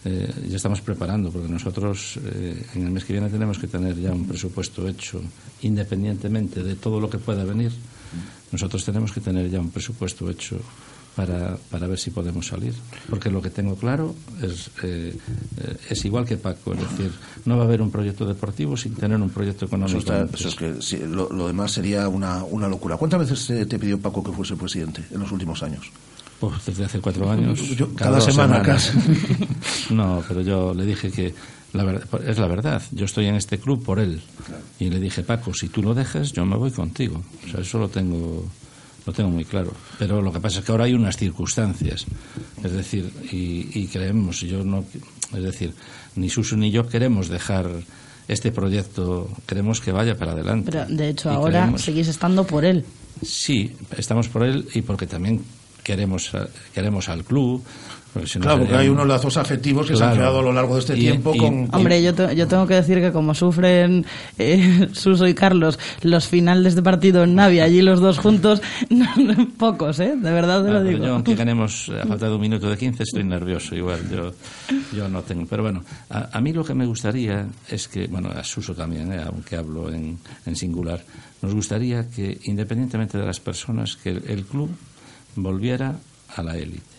eh, 0.05 0.29
ya 0.49 0.57
estamos 0.57 0.81
preparando, 0.81 1.31
porque 1.31 1.47
nosotros 1.47 2.19
eh, 2.25 2.65
en 2.75 2.85
el 2.85 2.91
mes 2.91 3.05
que 3.05 3.13
viene 3.13 3.29
tenemos 3.29 3.57
que 3.57 3.67
tener 3.67 3.95
ya 3.99 4.11
un 4.11 4.27
presupuesto 4.27 4.87
hecho, 4.87 5.21
independientemente 5.61 6.61
de 6.61 6.75
todo 6.75 6.99
lo 6.99 7.09
que 7.09 7.17
pueda 7.17 7.43
venir. 7.43 7.71
Nosotros 8.51 8.83
tenemos 8.83 9.11
que 9.11 9.21
tener 9.21 9.49
ya 9.49 9.59
un 9.59 9.71
presupuesto 9.71 10.29
hecho 10.29 10.59
para, 11.15 11.57
para 11.71 11.87
ver 11.87 11.97
si 11.97 12.11
podemos 12.11 12.47
salir. 12.47 12.73
Porque 13.09 13.29
lo 13.31 13.41
que 13.41 13.49
tengo 13.49 13.75
claro 13.75 14.13
es, 14.41 14.69
eh, 14.83 15.15
es 15.89 16.05
igual 16.05 16.25
que 16.25 16.37
Paco, 16.37 16.73
es 16.73 16.81
decir, 16.81 17.11
no 17.45 17.55
va 17.55 17.63
a 17.63 17.65
haber 17.65 17.81
un 17.81 17.89
proyecto 17.89 18.25
deportivo 18.25 18.75
sin 18.75 18.95
tener 18.95 19.19
un 19.19 19.29
proyecto 19.29 19.65
económico. 19.65 19.99
Eso, 20.33 20.49
es 20.49 20.55
que 20.55 21.07
lo, 21.07 21.47
demás 21.47 21.71
sería 21.71 22.07
una, 22.09 22.43
una 22.43 22.67
locura. 22.67 22.97
¿Cuántas 22.97 23.29
veces 23.29 23.67
te 23.67 23.79
pidió 23.79 23.99
Paco 23.99 24.23
que 24.23 24.31
fuese 24.31 24.55
presidente 24.55 25.03
en 25.11 25.19
los 25.19 25.31
últimos 25.31 25.63
años? 25.63 25.89
Pues 26.49 26.65
desde 26.65 26.85
hace 26.85 26.99
cuatro 26.99 27.31
años. 27.31 27.61
cada, 27.95 28.19
semana 28.19 28.61
casi. 28.61 28.91
no, 29.91 30.21
pero 30.27 30.41
yo 30.41 30.73
le 30.73 30.85
dije 30.85 31.09
que 31.09 31.33
la 31.71 31.85
verdad, 31.85 32.21
es 32.27 32.37
la 32.37 32.47
verdad. 32.47 32.81
Yo 32.91 33.05
estoy 33.05 33.27
en 33.27 33.35
este 33.35 33.57
club 33.59 33.83
por 33.83 33.99
él. 33.99 34.21
Y 34.77 34.89
le 34.89 34.99
dije, 34.99 35.23
Paco, 35.23 35.53
si 35.53 35.69
tú 35.69 35.81
lo 35.81 35.93
dejas, 35.93 36.33
yo 36.33 36.45
me 36.45 36.57
voy 36.57 36.71
contigo. 36.71 37.21
O 37.45 37.49
sea, 37.49 37.61
eso 37.61 37.79
lo 37.79 37.87
tengo, 37.87 38.45
lo 39.05 39.13
tengo 39.13 39.29
muy 39.29 39.45
claro. 39.45 39.71
Pero 39.97 40.21
lo 40.21 40.33
que 40.33 40.41
pasa 40.41 40.59
es 40.59 40.65
que 40.65 40.71
ahora 40.73 40.83
hay 40.83 40.93
unas 40.93 41.15
circunstancias. 41.15 42.05
Es 42.61 42.71
decir, 42.73 43.09
y, 43.31 43.69
y 43.73 43.87
creemos, 43.87 44.41
yo 44.41 44.65
no. 44.65 44.83
Es 45.33 45.43
decir, 45.43 45.73
ni 46.15 46.29
Susu 46.29 46.57
ni 46.57 46.71
yo 46.71 46.87
queremos 46.87 47.29
dejar 47.29 47.69
este 48.27 48.51
proyecto, 48.51 49.29
queremos 49.45 49.79
que 49.79 49.93
vaya 49.93 50.17
para 50.17 50.33
adelante. 50.33 50.71
Pero 50.71 50.85
de 50.87 51.09
hecho, 51.09 51.29
ahora 51.29 51.71
seguís 51.77 52.09
estando 52.09 52.45
por 52.45 52.65
él. 52.65 52.85
Sí, 53.21 53.75
estamos 53.97 54.27
por 54.27 54.43
él 54.43 54.67
y 54.73 54.81
porque 54.81 55.07
también 55.07 55.41
queremos, 55.83 56.31
queremos 56.73 57.09
al 57.09 57.23
club. 57.23 57.63
claro, 58.39 58.59
porque 58.59 58.75
hay 58.75 58.89
unos 58.89 59.07
lazos 59.07 59.37
afectivos 59.37 59.87
que 59.87 59.95
se 59.95 60.03
han 60.03 60.15
creado 60.15 60.39
a 60.39 60.41
lo 60.41 60.53
largo 60.53 60.75
de 60.75 60.79
este 60.79 60.95
tiempo. 60.95 61.35
con, 61.35 61.67
Hombre, 61.71 62.01
yo, 62.01 62.31
yo 62.31 62.47
tengo 62.47 62.65
que 62.67 62.75
decir 62.75 62.99
que 62.99 63.11
como 63.11 63.33
sufren 63.33 64.05
eh, 64.37 64.89
Suso 64.93 65.27
y 65.27 65.33
Carlos 65.33 65.79
los 66.01 66.27
finales 66.27 66.75
de 66.75 66.81
partido 66.81 67.23
en 67.23 67.35
Navia, 67.35 67.65
allí 67.65 67.81
los 67.81 67.99
dos 67.99 68.19
juntos, 68.19 68.61
pocos, 69.57 69.99
¿eh? 69.99 70.15
De 70.15 70.31
verdad 70.31 70.63
te 70.63 70.71
lo 70.71 70.83
digo. 70.83 71.05
Yo, 71.05 71.13
aunque 71.13 71.35
ganemos 71.35 71.89
a 71.89 72.05
falta 72.05 72.27
de 72.27 72.35
un 72.35 72.41
minuto 72.47 72.69
de 72.69 72.77
15, 72.77 73.03
estoy 73.03 73.23
nervioso 73.23 73.75
igual. 73.75 73.99
Yo, 74.09 74.31
yo 74.95 75.09
no 75.09 75.21
tengo. 75.21 75.45
Pero 75.47 75.63
bueno, 75.63 75.83
a, 76.09 76.39
mí 76.39 76.53
lo 76.53 76.63
que 76.63 76.73
me 76.73 76.85
gustaría 76.85 77.45
es 77.69 77.87
que, 77.87 78.07
bueno, 78.07 78.29
a 78.29 78.43
Suso 78.43 78.73
también, 78.73 79.11
¿eh? 79.11 79.21
aunque 79.25 79.55
hablo 79.55 79.91
en, 79.91 80.17
en 80.45 80.55
singular, 80.55 81.03
nos 81.41 81.53
gustaría 81.53 82.09
que, 82.09 82.39
independientemente 82.45 83.17
de 83.17 83.25
las 83.25 83.39
personas, 83.39 83.97
que 83.97 84.09
el 84.11 84.45
club 84.45 84.69
volviera 85.35 85.97
a 86.35 86.43
la 86.43 86.57
élite. 86.57 86.93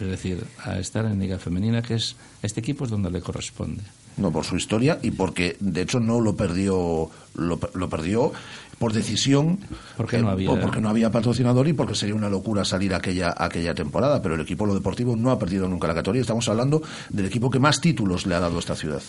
Es 0.00 0.06
decir, 0.06 0.44
a 0.64 0.78
estar 0.78 1.04
en 1.06 1.18
Liga 1.18 1.38
Femenina, 1.38 1.82
que 1.82 1.94
es 1.94 2.16
este 2.42 2.60
equipo 2.60 2.84
es 2.84 2.90
donde 2.90 3.10
le 3.10 3.20
corresponde. 3.20 3.82
No, 4.16 4.32
por 4.32 4.44
su 4.44 4.56
historia 4.56 4.98
y 5.02 5.12
porque, 5.12 5.56
de 5.60 5.82
hecho, 5.82 6.00
no 6.00 6.20
lo 6.20 6.36
perdió, 6.36 7.08
lo, 7.34 7.58
perdió 7.88 8.32
por 8.78 8.92
decisión, 8.92 9.60
porque 9.96 10.18
no, 10.18 10.30
había... 10.30 10.60
porque 10.60 10.80
no 10.80 10.88
había 10.88 11.10
patrocinador 11.10 11.68
y 11.68 11.72
porque 11.72 11.94
sería 11.94 12.16
una 12.16 12.28
locura 12.28 12.64
salir 12.64 12.94
aquella, 12.94 13.34
aquella 13.36 13.74
temporada. 13.74 14.20
Pero 14.20 14.34
el 14.34 14.40
equipo 14.40 14.66
lo 14.66 14.74
deportivo 14.74 15.14
no 15.16 15.30
ha 15.30 15.38
perdido 15.38 15.68
nunca 15.68 15.86
la 15.86 15.94
categoría. 15.94 16.22
Estamos 16.22 16.48
hablando 16.48 16.82
del 17.10 17.26
equipo 17.26 17.48
que 17.50 17.60
más 17.60 17.80
títulos 17.80 18.26
le 18.26 18.34
ha 18.34 18.40
dado 18.40 18.56
a 18.56 18.60
esta 18.60 18.74
ciudad. 18.74 19.02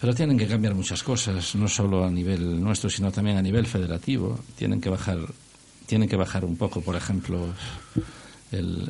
Pero 0.00 0.14
tienen 0.14 0.38
que 0.38 0.46
cambiar 0.46 0.74
muchas 0.74 1.02
cosas, 1.02 1.54
no 1.54 1.68
solo 1.68 2.04
a 2.04 2.10
nivel 2.10 2.62
nuestro, 2.62 2.88
sino 2.88 3.10
también 3.12 3.36
a 3.36 3.42
nivel 3.42 3.66
federativo. 3.66 4.38
Tienen 4.56 4.80
que 4.80 4.88
bajar 4.88 5.18
tiene 5.90 6.06
que 6.06 6.14
bajar 6.14 6.44
un 6.44 6.56
poco, 6.56 6.80
por 6.82 6.94
ejemplo, 6.94 7.48
el, 8.52 8.88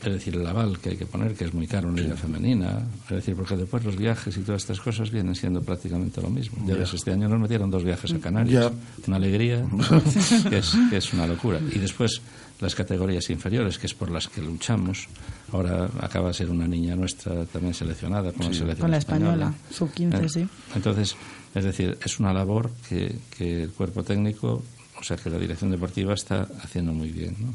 es 0.00 0.12
decir, 0.12 0.36
el 0.36 0.46
aval 0.46 0.78
que 0.78 0.90
hay 0.90 0.96
que 0.96 1.06
poner, 1.06 1.34
que 1.34 1.44
es 1.44 1.52
muy 1.52 1.66
caro 1.66 1.88
en 1.88 1.96
liga 1.96 2.14
femenina, 2.14 2.86
es 3.06 3.16
decir, 3.16 3.34
porque 3.34 3.56
después 3.56 3.84
los 3.84 3.96
viajes 3.96 4.36
y 4.36 4.42
todas 4.42 4.62
estas 4.62 4.80
cosas 4.80 5.10
vienen 5.10 5.34
siendo 5.34 5.60
prácticamente 5.60 6.22
lo 6.22 6.30
mismo. 6.30 6.64
Ya 6.68 6.76
ves, 6.76 6.94
este 6.94 7.10
año 7.10 7.28
nos 7.28 7.40
metieron 7.40 7.68
dos 7.68 7.82
viajes 7.82 8.12
a 8.12 8.20
Canarias, 8.20 8.70
una 9.08 9.16
alegría, 9.16 9.66
que 10.48 10.58
es, 10.58 10.72
que 10.88 10.98
es 10.98 11.12
una 11.14 11.26
locura. 11.26 11.58
Y 11.74 11.80
después 11.80 12.22
las 12.60 12.76
categorías 12.76 13.28
inferiores, 13.30 13.76
que 13.76 13.88
es 13.88 13.94
por 13.94 14.08
las 14.08 14.28
que 14.28 14.40
luchamos. 14.40 15.08
Ahora 15.50 15.90
acaba 15.98 16.28
de 16.28 16.34
ser 16.34 16.48
una 16.48 16.68
niña 16.68 16.94
nuestra 16.94 17.44
también 17.46 17.74
seleccionada 17.74 18.30
con 18.30 18.46
la 18.46 18.54
selección 18.54 18.78
Con 18.78 18.90
la 18.92 18.98
española, 18.98 19.52
sub-15, 19.68 20.24
Eh, 20.24 20.28
sí. 20.28 20.48
Entonces, 20.76 21.16
es 21.56 21.64
decir, 21.64 21.98
es 22.04 22.20
una 22.20 22.32
labor 22.32 22.70
que, 22.88 23.16
que 23.36 23.64
el 23.64 23.70
cuerpo 23.72 24.04
técnico, 24.04 24.62
o 25.02 25.04
sea, 25.04 25.16
que 25.16 25.28
la 25.30 25.38
dirección 25.38 25.72
deportiva 25.72 26.14
está 26.14 26.46
haciendo 26.62 26.92
muy 26.92 27.10
bien. 27.10 27.34
¿no? 27.40 27.52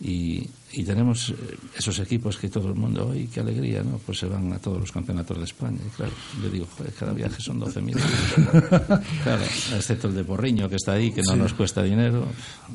Y, 0.00 0.50
y 0.72 0.84
tenemos 0.84 1.30
eh, 1.30 1.34
esos 1.78 1.98
equipos 1.98 2.36
que 2.36 2.48
todo 2.48 2.68
el 2.68 2.74
mundo, 2.74 3.10
¡ay, 3.12 3.28
qué 3.32 3.40
alegría! 3.40 3.82
¿no? 3.82 3.98
Pues 4.04 4.18
se 4.18 4.26
van 4.26 4.52
a 4.52 4.58
todos 4.58 4.78
los 4.78 4.92
campeonatos 4.92 5.38
de 5.38 5.44
España. 5.44 5.78
Y 5.86 5.88
claro, 5.96 6.12
yo 6.42 6.50
digo, 6.50 6.66
joder, 6.76 6.92
cada 6.92 7.12
viaje 7.12 7.40
son 7.40 7.60
12.000 7.60 7.90
euros. 7.92 9.00
Claro, 9.22 9.42
excepto 9.76 10.08
el 10.08 10.14
de 10.14 10.24
Porriño 10.24 10.68
que 10.68 10.76
está 10.76 10.92
ahí, 10.92 11.10
que 11.10 11.22
no 11.22 11.32
Sí. 11.32 11.38
nos 11.38 11.54
cuesta 11.54 11.82
dinero, 11.82 12.26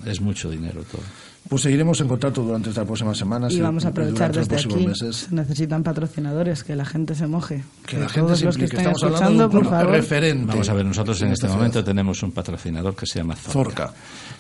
es 0.06 0.22
mucho 0.22 0.50
dinero 0.50 0.84
todo. 0.92 1.02
Pues 1.50 1.62
seguiremos 1.62 2.00
en 2.00 2.08
contacto 2.08 2.42
durante 2.42 2.70
estas 2.70 2.86
próximas 2.86 3.18
semanas. 3.18 3.54
Y 3.54 3.60
vamos 3.60 3.84
a 3.86 3.90
aprovechar 3.90 4.32
durante 4.32 4.40
los 4.40 4.48
desde 4.48 4.68
próximos 4.70 4.78
aquí. 5.02 5.06
meses. 5.06 5.28
Se 5.30 5.36
necesitan 5.36 5.84
patrocinadores, 5.84 6.64
que 6.64 6.76
la 6.76 6.86
gente 6.86 7.16
se 7.16 7.28
moje. 7.28 7.64
Que 7.86 7.98
la 8.00 8.08
gente 8.08 8.28
todos 8.28 8.40
se 8.40 8.46
los 8.46 8.58
que 8.58 8.66
Estamos 8.66 9.04
hablando 9.04 9.18
escuchando, 9.44 9.50
por 9.50 9.66
favor. 9.70 9.92
referente. 9.92 10.46
Vamos 10.48 10.70
a 10.70 10.74
ver, 10.74 10.86
nosotros 10.86 11.22
en, 11.22 11.32
este 11.34 11.48
momento 11.48 11.84
tenemos 11.84 12.24
un 12.24 12.32
patrocinador 12.32 12.96
que 12.96 13.06
se 13.06 13.20
llama 13.20 13.36
Zorca. 13.36 13.88
Zorca. 13.88 13.94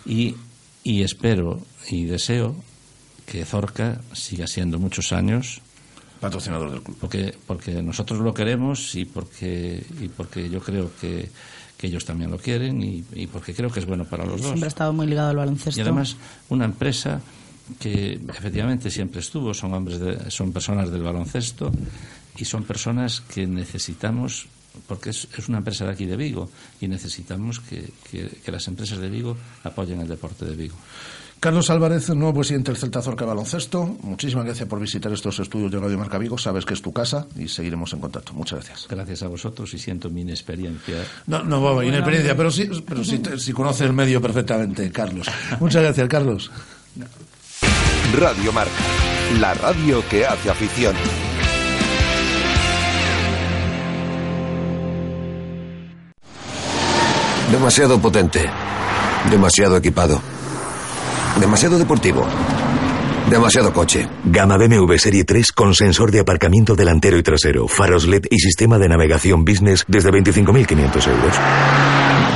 Y, 0.05 0.33
y 0.83 1.01
espero 1.03 1.59
y 1.89 2.05
deseo 2.05 2.55
que 3.25 3.45
Zorca 3.45 3.99
siga 4.13 4.47
siendo 4.47 4.79
muchos 4.79 5.11
años 5.13 5.61
patrocinador 6.19 6.71
del 6.71 6.81
club. 6.81 6.97
Porque, 7.01 7.35
porque 7.47 7.81
nosotros 7.81 8.19
lo 8.19 8.33
queremos 8.33 8.95
y 8.95 9.05
porque, 9.05 9.85
y 10.01 10.07
porque 10.07 10.49
yo 10.49 10.61
creo 10.61 10.91
que, 11.01 11.29
que 11.77 11.87
ellos 11.87 12.05
también 12.05 12.31
lo 12.31 12.37
quieren 12.37 12.81
y, 12.81 13.03
y 13.13 13.27
porque 13.27 13.53
creo 13.53 13.69
que 13.69 13.79
es 13.81 13.85
bueno 13.85 14.05
para 14.05 14.23
los 14.25 14.37
dos. 14.37 14.47
Siempre 14.47 14.65
ha 14.65 14.67
estado 14.69 14.93
muy 14.93 15.05
ligado 15.07 15.29
al 15.29 15.35
baloncesto. 15.35 15.77
Y 15.79 15.81
además, 15.81 16.15
una 16.49 16.65
empresa 16.65 17.19
que 17.79 18.19
efectivamente 18.29 18.89
siempre 18.89 19.19
estuvo, 19.21 19.53
son 19.53 19.73
hombres 19.73 19.99
de- 19.99 20.31
son 20.31 20.51
personas 20.53 20.91
del 20.91 21.01
baloncesto 21.01 21.71
y 22.37 22.45
son 22.45 22.63
personas 22.63 23.21
que 23.21 23.45
necesitamos, 23.47 24.47
porque 24.87 25.11
es, 25.11 25.27
es 25.37 25.47
una 25.49 25.59
empresa 25.59 25.85
de 25.85 25.91
aquí 25.91 26.05
de 26.05 26.17
Vigo, 26.17 26.49
y 26.81 26.87
necesitamos 26.87 27.59
que, 27.59 27.89
que- 28.11 28.29
que 28.43 28.51
las 28.51 28.67
empresas 28.67 28.99
de 28.99 29.09
Vigo 29.09 29.37
apoyen 29.63 30.01
el 30.01 30.07
deporte 30.07 30.45
de 30.45 30.55
Vigo. 30.55 30.75
Carlos 31.39 31.69
Álvarez, 31.69 32.07
nuevo 32.11 32.35
presidente 32.39 32.71
del 32.71 32.79
Celta 32.79 33.01
Zorca 33.01 33.25
Baloncesto. 33.25 33.85
Muchísimas 34.03 34.45
gracias 34.45 34.69
por 34.69 34.79
visitar 34.79 35.11
estos 35.11 35.37
estudios 35.39 35.69
de 35.71 35.77
Radio 35.77 35.97
Marca 35.97 36.17
Vigo. 36.17 36.37
Sabes 36.37 36.63
que 36.63 36.73
es 36.73 36.81
tu 36.81 36.93
casa 36.93 37.27
y 37.37 37.49
seguiremos 37.49 37.91
en 37.91 37.99
contacto. 37.99 38.31
Muchas 38.33 38.59
gracias. 38.59 38.87
Gracias 38.89 39.23
a 39.23 39.27
vosotros 39.27 39.73
y 39.73 39.77
siento 39.77 40.09
mi 40.09 40.21
inexperiencia. 40.21 41.03
No, 41.27 41.43
no, 41.43 41.61
vamos, 41.61 41.83
inexperiencia, 41.83 42.37
pero 42.37 42.49
sí, 42.49 42.69
pero 42.87 43.03
sí, 43.03 43.21
sí 43.39 43.51
conoce 43.51 43.83
el 43.83 43.91
medio 43.91 44.21
perfectamente, 44.21 44.89
Carlos. 44.89 45.27
Muchas 45.59 45.83
gracias, 45.83 46.07
Carlos. 46.07 46.49
Radio 48.17 48.53
Marca, 48.53 48.71
la 49.41 49.53
radio 49.53 50.01
que 50.09 50.25
hace 50.25 50.49
afición. 50.49 50.95
Demasiado 57.53 58.01
potente. 58.01 58.49
Demasiado 59.29 59.77
equipado. 59.77 60.19
Demasiado 61.39 61.77
deportivo. 61.77 62.25
Demasiado 63.29 63.71
coche. 63.71 64.09
Gama 64.25 64.57
BMW 64.57 64.97
Serie 64.97 65.23
3 65.23 65.51
con 65.51 65.75
sensor 65.75 66.09
de 66.09 66.21
aparcamiento 66.21 66.75
delantero 66.75 67.15
y 67.15 67.21
trasero, 67.21 67.67
faros 67.67 68.07
LED 68.07 68.25
y 68.31 68.39
sistema 68.39 68.79
de 68.79 68.89
navegación 68.89 69.45
business 69.45 69.85
desde 69.87 70.09
25.500 70.09 71.07
euros. 71.07 71.33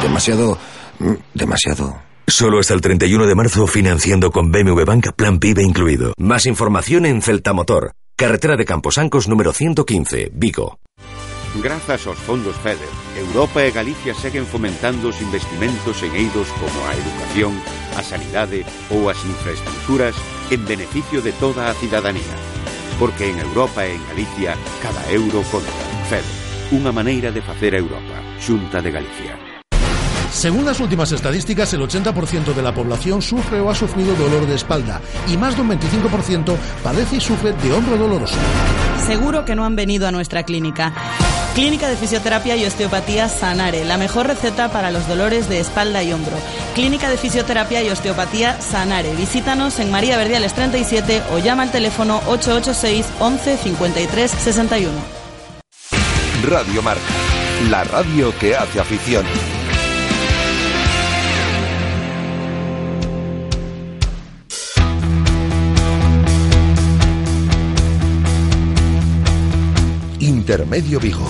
Demasiado... 0.04 0.60
mm, 1.00 1.14
Demasiado... 1.34 2.00
Solo 2.28 2.60
hasta 2.60 2.76
el 2.76 2.82
31 2.82 3.26
de 3.26 3.34
marzo 3.34 3.66
financiando 3.66 4.30
con 4.32 4.52
BMW 4.52 4.84
Bank 4.86 5.14
Plan 5.16 5.40
PIB 5.40 5.62
incluido. 5.62 6.14
Más 6.20 6.46
información 6.46 7.08
en 7.08 7.24
Celta 7.24 7.54
Motor. 7.54 7.94
Carretera 8.16 8.56
de 8.56 8.66
Camposancos 8.66 9.28
número 9.28 9.52
115, 9.52 10.30
Vigo. 10.34 10.78
Grazas 11.62 12.06
aos 12.06 12.18
fondos 12.18 12.56
FEDER, 12.58 12.90
Europa 13.16 13.64
e 13.66 13.72
Galicia 13.72 14.14
seguen 14.14 14.46
fomentando 14.46 15.10
os 15.10 15.18
investimentos 15.22 16.04
en 16.06 16.14
eidos 16.14 16.48
como 16.62 16.78
a 16.86 16.94
educación, 16.94 17.58
a 17.98 18.02
sanidade 18.06 18.62
ou 18.94 19.10
as 19.10 19.18
infraestructuras 19.26 20.14
en 20.54 20.62
beneficio 20.70 21.20
de 21.26 21.34
toda 21.42 21.70
a 21.70 21.74
cidadanía. 21.74 22.36
Porque 23.02 23.34
en 23.34 23.42
Europa 23.42 23.86
e 23.90 23.98
en 23.98 24.04
Galicia 24.14 24.54
cada 24.86 25.02
euro 25.10 25.42
conta. 25.50 25.84
FEDER, 26.06 26.38
unha 26.78 26.94
maneira 26.94 27.34
de 27.34 27.42
facer 27.42 27.74
a 27.74 27.82
Europa. 27.82 28.18
Xunta 28.38 28.78
de 28.80 28.92
Galicia. 28.94 29.34
Según 30.32 30.66
las 30.66 30.80
últimas 30.80 31.12
estadísticas, 31.12 31.74
el 31.74 31.82
80% 31.82 32.54
de 32.54 32.62
la 32.62 32.74
población 32.74 33.22
sufre 33.22 33.60
o 33.60 33.72
ha 33.72 33.76
sufrido 33.76 34.14
dolor 34.14 34.46
de 34.46 34.56
espalda 34.56 35.02
y 35.28 35.38
más 35.38 35.56
de 35.56 35.62
un 35.62 35.70
25% 35.72 36.56
padece 36.84 37.16
y 37.18 37.22
sufre 37.22 37.54
de 37.54 37.74
hombro 37.74 37.98
doloroso. 37.98 38.38
Seguro 39.08 39.46
que 39.46 39.56
no 39.56 39.66
han 39.66 39.76
venido 39.76 40.08
a 40.08 40.12
nuestra 40.12 40.44
clínica. 40.44 40.94
Clínica 41.58 41.90
de 41.90 41.98
Fisioterapia 41.98 42.56
y 42.56 42.66
Osteopatía 42.66 43.30
Sanare, 43.30 43.84
la 43.84 43.98
mejor 43.98 44.28
receta 44.28 44.70
para 44.70 44.92
los 44.92 45.08
dolores 45.08 45.50
de 45.50 45.60
espalda 45.60 46.04
y 46.04 46.14
hombro. 46.14 46.38
Clínica 46.76 47.10
de 47.10 47.18
Fisioterapia 47.18 47.82
y 47.82 47.90
Osteopatía 47.90 48.62
Sanare. 48.62 49.16
Visítanos 49.16 49.80
en 49.80 49.90
María 49.90 50.18
Verdiales 50.18 50.54
37 50.54 51.24
o 51.34 51.40
llama 51.40 51.64
al 51.64 51.72
teléfono 51.72 52.22
886 52.28 53.08
11 53.20 53.58
53 53.58 54.30
61. 54.30 54.92
Radio 56.44 56.84
Marca, 56.84 57.02
la 57.72 57.84
radio 57.86 58.38
que 58.38 58.56
hace 58.56 58.80
afición. 58.80 59.26
Intermedio 70.48 70.98
Vigo. 70.98 71.28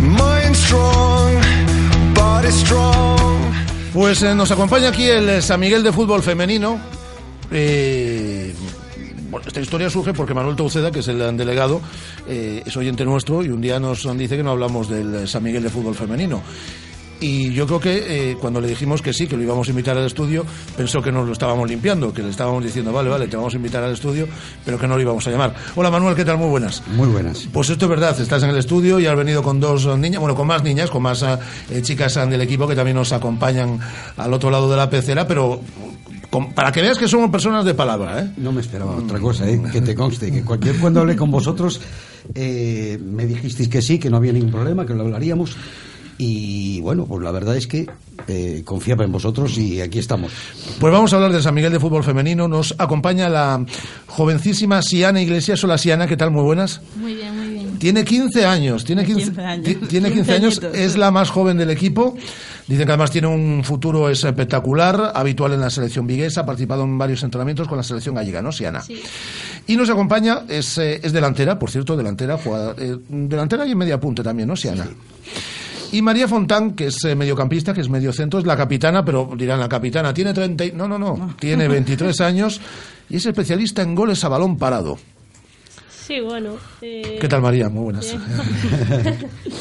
Mind 0.00 0.54
strong, 0.54 1.34
body 2.14 2.50
strong. 2.50 3.52
Pues 3.92 4.22
eh, 4.22 4.34
nos 4.34 4.50
acompaña 4.50 4.88
aquí 4.88 5.04
el 5.04 5.28
eh, 5.28 5.42
San 5.42 5.60
Miguel 5.60 5.82
de 5.82 5.92
fútbol 5.92 6.22
femenino. 6.22 6.80
Eh, 7.50 8.54
bueno, 9.30 9.46
esta 9.46 9.60
historia 9.60 9.90
surge 9.90 10.14
porque 10.14 10.32
Manuel 10.32 10.56
Tauceda, 10.56 10.90
que 10.90 11.00
es 11.00 11.08
el 11.08 11.36
delegado, 11.36 11.82
eh, 12.26 12.62
es 12.64 12.74
oyente 12.74 13.04
nuestro 13.04 13.44
y 13.44 13.50
un 13.50 13.60
día 13.60 13.78
nos 13.78 14.04
dice 14.16 14.38
que 14.38 14.42
no 14.42 14.52
hablamos 14.52 14.88
del 14.88 15.28
San 15.28 15.42
Miguel 15.42 15.64
de 15.64 15.68
fútbol 15.68 15.94
femenino. 15.94 16.42
Y 17.20 17.50
yo 17.52 17.66
creo 17.66 17.80
que 17.80 18.30
eh, 18.30 18.36
cuando 18.40 18.60
le 18.60 18.68
dijimos 18.68 19.02
que 19.02 19.12
sí, 19.12 19.26
que 19.26 19.36
lo 19.36 19.42
íbamos 19.42 19.66
a 19.66 19.70
invitar 19.70 19.96
al 19.96 20.06
estudio, 20.06 20.44
pensó 20.76 21.02
que 21.02 21.10
nos 21.10 21.26
lo 21.26 21.32
estábamos 21.32 21.68
limpiando, 21.68 22.12
que 22.12 22.22
le 22.22 22.30
estábamos 22.30 22.62
diciendo, 22.62 22.92
vale, 22.92 23.08
vale, 23.08 23.26
te 23.26 23.36
vamos 23.36 23.52
a 23.54 23.56
invitar 23.56 23.82
al 23.82 23.92
estudio, 23.92 24.28
pero 24.64 24.78
que 24.78 24.86
no 24.86 24.94
lo 24.94 25.02
íbamos 25.02 25.26
a 25.26 25.30
llamar. 25.32 25.52
Hola 25.74 25.90
Manuel, 25.90 26.14
¿qué 26.14 26.24
tal? 26.24 26.38
Muy 26.38 26.48
buenas. 26.48 26.82
Muy 26.94 27.08
buenas. 27.08 27.48
Pues 27.52 27.70
esto 27.70 27.86
es 27.86 27.90
verdad, 27.90 28.20
estás 28.20 28.42
en 28.44 28.50
el 28.50 28.56
estudio 28.56 29.00
y 29.00 29.06
has 29.06 29.16
venido 29.16 29.42
con 29.42 29.58
dos 29.58 29.84
niñas, 29.98 30.20
bueno, 30.20 30.36
con 30.36 30.46
más 30.46 30.62
niñas, 30.62 30.90
con 30.90 31.02
más 31.02 31.22
eh, 31.24 31.82
chicas 31.82 32.16
eh, 32.16 32.26
del 32.26 32.40
equipo 32.40 32.68
que 32.68 32.76
también 32.76 32.96
nos 32.96 33.12
acompañan 33.12 33.80
al 34.16 34.32
otro 34.32 34.50
lado 34.50 34.70
de 34.70 34.76
la 34.76 34.88
pecera, 34.88 35.26
pero 35.26 35.60
con- 36.30 36.52
para 36.52 36.70
que 36.70 36.82
veas 36.82 36.98
que 36.98 37.08
somos 37.08 37.30
personas 37.30 37.64
de 37.64 37.74
palabra, 37.74 38.20
¿eh? 38.22 38.30
No 38.36 38.52
me 38.52 38.60
esperaba 38.60 38.94
otra 38.94 39.18
cosa, 39.18 39.48
¿eh? 39.48 39.60
que 39.72 39.80
te 39.80 39.94
conste, 39.96 40.30
que 40.30 40.42
cualquier 40.44 40.76
cuando 40.76 41.00
hablé 41.00 41.16
con 41.16 41.32
vosotros 41.32 41.80
eh, 42.34 42.96
me 43.02 43.26
dijisteis 43.26 43.68
que 43.68 43.82
sí, 43.82 43.98
que 43.98 44.08
no 44.08 44.18
había 44.18 44.32
ningún 44.32 44.52
problema, 44.52 44.86
que 44.86 44.94
lo 44.94 45.02
hablaríamos. 45.02 45.56
Y 46.18 46.80
bueno, 46.80 47.06
pues 47.06 47.22
la 47.22 47.30
verdad 47.30 47.56
es 47.56 47.66
que 47.68 47.88
eh, 48.26 48.62
confiaba 48.64 49.04
en 49.04 49.12
vosotros 49.12 49.56
y 49.56 49.80
aquí 49.80 50.00
estamos. 50.00 50.32
Pues 50.80 50.92
vamos 50.92 51.12
a 51.12 51.16
hablar 51.16 51.32
del 51.32 51.42
San 51.42 51.54
Miguel 51.54 51.70
de 51.72 51.78
Fútbol 51.78 52.02
Femenino. 52.02 52.48
Nos 52.48 52.74
acompaña 52.78 53.28
la 53.28 53.64
jovencísima 54.08 54.82
Siana 54.82 55.22
Iglesias. 55.22 55.62
Hola 55.62 55.78
Siana, 55.78 56.08
¿qué 56.08 56.16
tal? 56.16 56.32
Muy 56.32 56.42
buenas. 56.42 56.80
Muy 56.96 57.14
bien, 57.14 57.36
muy 57.38 57.48
bien. 57.54 57.78
Tiene 57.78 58.04
15 58.04 58.44
años, 58.44 58.84
tiene 58.84 59.04
15, 59.04 59.22
15 59.26 59.40
años. 59.42 59.64
ti- 59.64 59.74
tiene 59.86 60.08
15 60.12 60.32
15 60.32 60.32
años, 60.34 60.60
es 60.74 60.96
la 60.96 61.12
más 61.12 61.30
joven 61.30 61.56
del 61.56 61.70
equipo. 61.70 62.16
Dicen 62.66 62.84
que 62.84 62.90
además 62.92 63.12
tiene 63.12 63.28
un 63.28 63.62
futuro 63.62 64.10
espectacular, 64.10 65.12
habitual 65.14 65.52
en 65.52 65.60
la 65.60 65.70
selección 65.70 66.06
viguesa, 66.06 66.40
ha 66.40 66.46
participado 66.46 66.82
en 66.82 66.98
varios 66.98 67.22
entrenamientos 67.22 67.68
con 67.68 67.76
la 67.78 67.84
selección 67.84 68.16
gallega, 68.16 68.42
¿no, 68.42 68.50
Siana? 68.50 68.82
Sí. 68.82 69.00
Y 69.68 69.76
nos 69.76 69.88
acompaña, 69.88 70.40
es, 70.48 70.76
eh, 70.78 71.00
es 71.02 71.12
delantera, 71.12 71.58
por 71.58 71.70
cierto, 71.70 71.96
delantera, 71.96 72.36
juega- 72.36 72.74
eh, 72.76 72.96
delantera 73.08 73.64
y 73.64 73.70
en 73.70 73.78
media 73.78 74.00
punta 74.00 74.22
también, 74.24 74.48
¿no, 74.48 74.56
Siana? 74.56 74.86
Y 75.92 76.02
María 76.02 76.28
Fontán, 76.28 76.72
que 76.72 76.86
es 76.88 77.02
eh, 77.04 77.14
mediocampista, 77.14 77.72
que 77.72 77.80
es 77.80 77.88
medio 77.88 78.12
centro, 78.12 78.38
es 78.40 78.46
la 78.46 78.56
capitana, 78.56 79.04
pero 79.04 79.30
dirán 79.36 79.58
la 79.60 79.68
capitana, 79.68 80.12
tiene 80.12 80.32
30, 80.34 80.64
y- 80.66 80.72
no, 80.72 80.86
no, 80.88 80.98
no, 80.98 81.34
tiene 81.40 81.66
23 81.68 82.20
años 82.20 82.60
y 83.08 83.16
es 83.16 83.26
especialista 83.26 83.82
en 83.82 83.94
goles 83.94 84.22
a 84.24 84.28
balón 84.28 84.58
parado. 84.58 84.98
Sí, 86.06 86.20
bueno. 86.20 86.54
eh, 86.80 87.18
¿Qué 87.20 87.28
tal, 87.28 87.42
María? 87.42 87.68
Muy 87.68 87.84
buenas. 87.84 88.14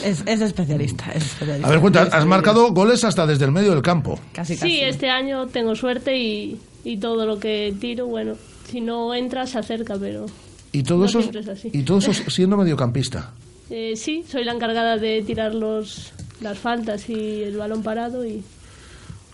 Es, 0.04 0.24
es 0.26 0.40
especialista, 0.42 1.06
es 1.14 1.26
especialista. 1.26 1.68
A 1.68 1.72
ver, 1.72 1.80
cuenta, 1.82 2.04
has 2.04 2.26
marcado 2.26 2.72
goles 2.72 3.04
hasta 3.04 3.26
desde 3.28 3.44
el 3.46 3.52
medio 3.52 3.72
del 3.72 3.82
campo. 3.82 4.18
Casi, 4.32 4.56
casi. 4.56 4.70
Sí, 4.72 4.80
este 4.82 5.10
año 5.10 5.48
tengo 5.48 5.76
suerte 5.76 6.18
y, 6.18 6.58
y 6.86 6.98
todo 6.98 7.26
lo 7.26 7.40
que 7.40 7.76
tiro, 7.82 8.06
bueno, 8.08 8.36
si 8.72 8.80
no 8.80 9.14
entra 9.14 9.46
se 9.48 9.58
acerca, 9.60 9.96
pero 10.00 10.28
Y 10.72 10.84
todo 10.84 11.00
no 11.00 11.06
eso 11.08 11.20
es 11.20 11.48
así. 11.50 11.70
y 11.74 11.82
todo 11.84 11.98
eso 11.98 12.14
siendo 12.14 12.56
mediocampista. 12.56 13.32
Eh, 13.70 13.94
sí, 13.96 14.24
soy 14.28 14.44
la 14.44 14.54
encargada 14.54 14.98
de 14.98 15.22
tirar 15.24 15.54
los, 15.54 16.14
las 16.42 16.58
faltas 16.58 17.10
y 17.10 17.44
el 17.44 17.58
balón 17.58 17.84
parado 17.84 18.26
y, 18.26 18.44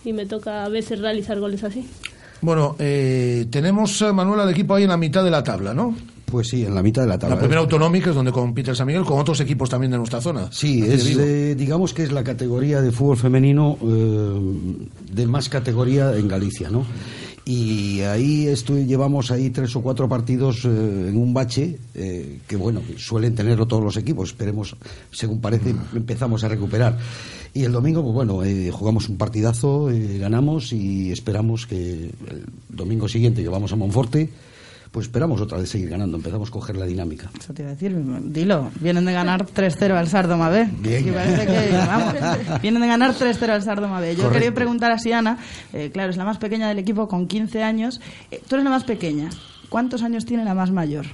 y 0.04 0.12
me 0.12 0.26
toca 0.26 0.64
a 0.64 0.68
veces 0.68 1.00
realizar 1.00 1.38
goles 1.38 1.62
así. 1.64 1.88
Bueno, 2.40 2.76
eh, 2.78 3.46
tenemos 3.50 4.02
eh, 4.02 4.12
Manuel 4.12 4.40
al 4.40 4.50
equipo 4.50 4.74
ahí 4.74 4.82
en 4.82 4.90
la 4.90 4.96
mitad 4.96 5.24
de 5.24 5.30
la 5.30 5.42
tabla, 5.42 5.72
¿no? 5.72 5.96
Pues 6.26 6.48
sí, 6.48 6.64
en 6.64 6.74
la 6.74 6.82
mitad 6.82 7.02
de 7.02 7.08
la 7.08 7.18
tabla. 7.18 7.36
La 7.36 7.40
primera 7.40 7.60
autonómica 7.60 8.10
es 8.10 8.16
donde 8.16 8.32
compite 8.32 8.70
el 8.70 8.76
San 8.76 8.86
Miguel 8.88 9.04
con 9.04 9.20
otros 9.20 9.38
equipos 9.40 9.70
también 9.70 9.92
de 9.92 9.98
nuestra 9.98 10.20
zona. 10.20 10.50
Sí, 10.50 10.82
es, 10.82 11.06
eh, 11.16 11.54
digamos 11.54 11.94
que 11.94 12.02
es 12.02 12.12
la 12.12 12.24
categoría 12.24 12.82
de 12.82 12.90
fútbol 12.90 13.16
femenino 13.16 13.78
eh, 13.80 14.68
de 15.12 15.26
más 15.26 15.48
categoría 15.48 16.12
en 16.16 16.26
Galicia, 16.26 16.70
¿no? 16.70 16.84
Y 17.46 18.00
ahí 18.00 18.46
estoy, 18.46 18.86
llevamos 18.86 19.30
ahí 19.30 19.50
tres 19.50 19.76
o 19.76 19.82
cuatro 19.82 20.08
partidos 20.08 20.64
eh, 20.64 21.08
en 21.08 21.16
un 21.16 21.34
bache 21.34 21.78
eh, 21.94 22.38
que, 22.46 22.56
bueno, 22.56 22.80
suelen 22.96 23.34
tenerlo 23.34 23.66
todos 23.66 23.84
los 23.84 23.96
equipos. 23.98 24.30
Esperemos, 24.30 24.74
según 25.10 25.40
parece, 25.40 25.74
empezamos 25.94 26.42
a 26.42 26.48
recuperar. 26.48 26.98
Y 27.54 27.62
el 27.62 27.70
domingo, 27.70 28.02
pues 28.02 28.14
bueno, 28.14 28.42
eh, 28.42 28.70
jugamos 28.72 29.08
un 29.08 29.16
partidazo, 29.16 29.88
eh, 29.88 30.18
ganamos 30.18 30.72
y 30.72 31.12
esperamos 31.12 31.66
que 31.66 32.10
el 32.28 32.44
domingo 32.68 33.08
siguiente 33.08 33.42
que 33.42 33.48
vamos 33.48 33.72
a 33.72 33.76
Monforte, 33.76 34.28
pues 34.94 35.06
esperamos 35.06 35.40
otra 35.40 35.58
vez 35.58 35.68
seguir 35.68 35.90
ganando, 35.90 36.16
empezamos 36.16 36.50
a 36.50 36.52
coger 36.52 36.76
la 36.76 36.86
dinámica. 36.86 37.28
Eso 37.36 37.52
te 37.52 37.62
iba 37.62 37.72
a 37.72 37.74
decir, 37.74 37.92
dilo, 38.26 38.70
vienen 38.78 39.04
de 39.04 39.12
ganar 39.12 39.44
3-0 39.44 39.90
al 39.90 40.06
Sardo 40.06 40.36
Mabé. 40.36 40.70
Bien. 40.78 41.08
Y 41.08 41.10
parece 41.10 41.46
que, 41.48 41.76
vamos, 41.76 42.14
vienen 42.62 42.80
de 42.80 42.86
ganar 42.86 43.12
3-0 43.12 43.48
al 43.48 43.62
Sardo 43.64 43.88
Mabé. 43.88 44.10
Yo 44.14 44.18
Correcto. 44.18 44.34
quería 44.34 44.54
preguntar 44.54 44.92
a 44.92 45.00
Siana, 45.00 45.38
eh, 45.72 45.90
claro, 45.92 46.10
es 46.10 46.16
la 46.16 46.24
más 46.24 46.38
pequeña 46.38 46.68
del 46.68 46.78
equipo 46.78 47.08
con 47.08 47.26
15 47.26 47.64
años. 47.64 48.00
Eh, 48.30 48.40
tú 48.48 48.54
eres 48.54 48.62
la 48.62 48.70
más 48.70 48.84
pequeña. 48.84 49.30
¿Cuántos 49.68 50.04
años 50.04 50.26
tiene 50.26 50.44
la 50.44 50.54
más 50.54 50.70
mayor? 50.70 51.06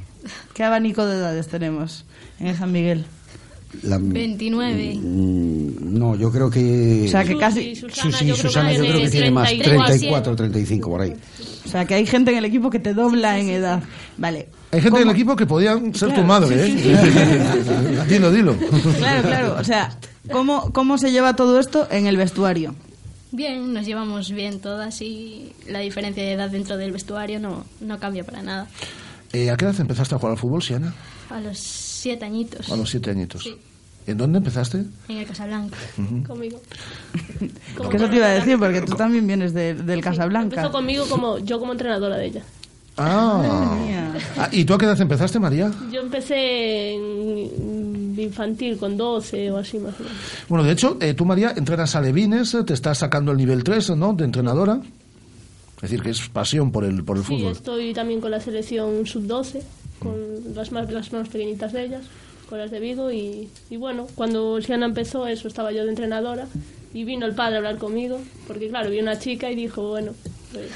¿Qué 0.53 0.63
abanico 0.63 1.07
de 1.07 1.17
edades 1.17 1.49
tenemos 1.49 2.05
en 2.39 2.49
el 2.49 2.57
San 2.57 2.73
Miguel? 2.73 3.07
La- 3.83 3.99
29. 3.99 4.95
Mm, 5.01 5.99
No, 5.99 6.17
yo 6.17 6.31
creo 6.33 6.51
que. 6.51 7.05
O 7.07 7.11
sea, 7.11 7.25
que 7.25 7.37
casi- 7.37 7.77
Susana, 7.77 8.17
sí, 8.19 8.33
Susana 8.35 8.73
yo 8.73 8.81
creo 8.85 9.01
que 9.01 9.11
tiene 9.11 9.31
más. 9.31 9.49
34, 9.49 10.35
35, 10.37 10.91
por 10.91 11.01
ahí. 11.03 11.13
O 11.65 11.69
sea, 11.69 11.85
que 11.85 11.95
hay 11.95 12.07
gente 12.07 12.31
en 12.33 12.39
el 12.39 12.45
equipo 12.45 12.71
que 12.71 12.79
te 12.79 12.95
dobla 12.95 13.39
en 13.39 13.49
edad. 13.49 13.83
Vale. 14.17 14.49
Hay 14.73 14.81
gente 14.81 14.97
en 14.99 15.03
el 15.03 15.09
¿Cómo? 15.09 15.13
equipo 15.13 15.37
que 15.37 15.47
podían 15.47 15.95
ser 15.95 16.09
Claro, 16.09 16.23
tu 16.23 16.27
madre, 16.29 16.65
sí, 16.67 16.79
¿eh? 16.85 16.99
sí, 17.65 18.09
dilo, 18.15 18.31
dilo. 18.33 18.57
Claro, 18.99 19.23
claro. 19.23 19.57
O 19.59 19.65
sea, 19.65 19.97
¿cómo, 20.31 20.73
¿cómo 20.73 20.97
se 20.99 21.11
lleva 21.13 21.35
todo 21.37 21.59
esto 21.61 21.87
en 21.91 22.07
el 22.07 22.17
vestuario? 22.17 22.75
Bien, 23.33 23.73
nos 23.73 23.85
llevamos 23.87 24.31
bien 24.33 24.59
todas 24.61 25.01
y 25.03 25.53
la 25.69 25.79
diferencia 25.81 26.23
de 26.23 26.33
edad 26.33 26.51
dentro 26.51 26.77
del 26.77 26.93
vestuario 26.93 27.39
no, 27.41 27.65
no 27.81 27.99
cambia 27.99 28.25
para 28.25 28.43
nada. 28.43 28.67
Eh, 29.33 29.51
¿A 29.51 29.57
qué 29.57 29.65
edad 29.65 29.79
empezaste 29.81 30.15
a 30.15 30.19
jugar 30.19 30.33
al 30.33 30.39
fútbol, 30.39 30.63
Siana? 30.63 30.93
A 31.31 31.41
los 31.41 31.59
siete 31.59 32.25
añitos. 32.25 32.71
A 32.71 32.77
los 32.77 32.91
siete 32.91 33.11
añitos. 33.11 33.43
Sí, 33.45 33.55
¿En 34.07 34.17
dónde 34.19 34.39
empezaste? 34.39 34.85
en 35.09 35.17
el 35.19 35.27
Casablanca. 35.27 35.77
Ujú. 35.99 36.23
Conmigo. 36.25 36.61
Que 37.91 37.97
eso 37.97 38.09
te 38.09 38.17
iba 38.17 38.27
a 38.27 38.31
decir, 38.31 38.59
porque 38.59 38.81
tú 38.83 38.95
también 38.97 39.27
vienes 39.27 39.53
de- 39.55 39.75
del 39.75 40.01
Casablanca. 40.01 40.57
Empezó 40.57 40.73
conmigo 40.73 41.07
como 41.09 41.39
yo 41.39 41.61
como 41.61 41.73
entrenadora 41.73 42.17
de 42.17 42.27
ella. 42.27 42.43
Ah. 42.97 43.73
Ah, 44.37 44.49
¿Y 44.53 44.65
tú 44.65 44.75
a 44.75 44.79
qué 44.79 44.85
edad 44.85 45.01
empezaste, 45.01 45.39
María? 45.39 45.71
Yo 45.93 46.01
empecé 46.01 46.95
en 46.95 48.15
infantil 48.19 48.77
con 48.77 48.97
12 48.97 49.51
o 49.51 49.59
así 49.59 49.79
más 49.79 49.95
o 49.99 50.03
menos. 50.03 50.19
Bueno, 50.49 50.65
de 50.65 50.73
hecho, 50.73 50.99
eh, 51.01 51.15
tú, 51.15 51.25
María, 51.25 51.55
entrenas 51.57 51.95
a 51.97 52.01
Levines, 52.01 52.53
eh, 52.55 52.65
te 52.65 52.75
estás 52.75 52.99
sacando 52.99 53.31
el 53.33 53.39
nivel 53.39 53.65
3, 53.65 53.91
¿no?, 53.97 54.13
de 54.13 54.25
entrenadora. 54.25 54.81
Es 55.83 55.91
decir, 55.91 56.03
que 56.03 56.11
es 56.11 56.29
pasión 56.29 56.73
por 56.73 56.85
el, 56.85 57.03
por 57.05 57.17
el 57.17 57.25
Sí, 57.25 57.37
fútbol. 57.39 57.53
estoy 57.53 57.95
también 57.95 58.21
con 58.21 58.31
la 58.31 58.41
selección 58.41 59.07
sub-12, 59.07 59.63
con 59.99 60.15
las 60.55 60.73
más, 60.73 60.91
las 60.93 61.13
más 61.13 61.29
pequeñitas 61.29 61.73
de 61.73 61.85
ellas, 61.87 62.05
con 62.49 62.59
las 62.59 62.71
de 62.71 62.81
Vigo. 62.81 63.11
Y, 63.11 63.49
y 63.71 63.77
bueno, 63.77 64.07
cuando 64.15 64.61
Siana 64.61 64.87
empezó, 64.87 65.27
eso 65.27 65.49
estaba 65.49 65.73
yo 65.73 65.85
de 65.85 65.91
entrenadora. 65.91 66.47
Y 66.93 67.05
vino 67.05 67.25
el 67.25 67.35
padre 67.35 67.55
a 67.55 67.59
hablar 67.59 67.79
conmigo, 67.79 68.21
porque 68.47 68.69
claro, 68.69 68.91
vi 68.91 68.99
una 69.01 69.19
chica 69.19 69.51
y 69.51 69.55
dijo, 69.55 69.89
bueno, 69.89 70.13
pues, 70.53 70.67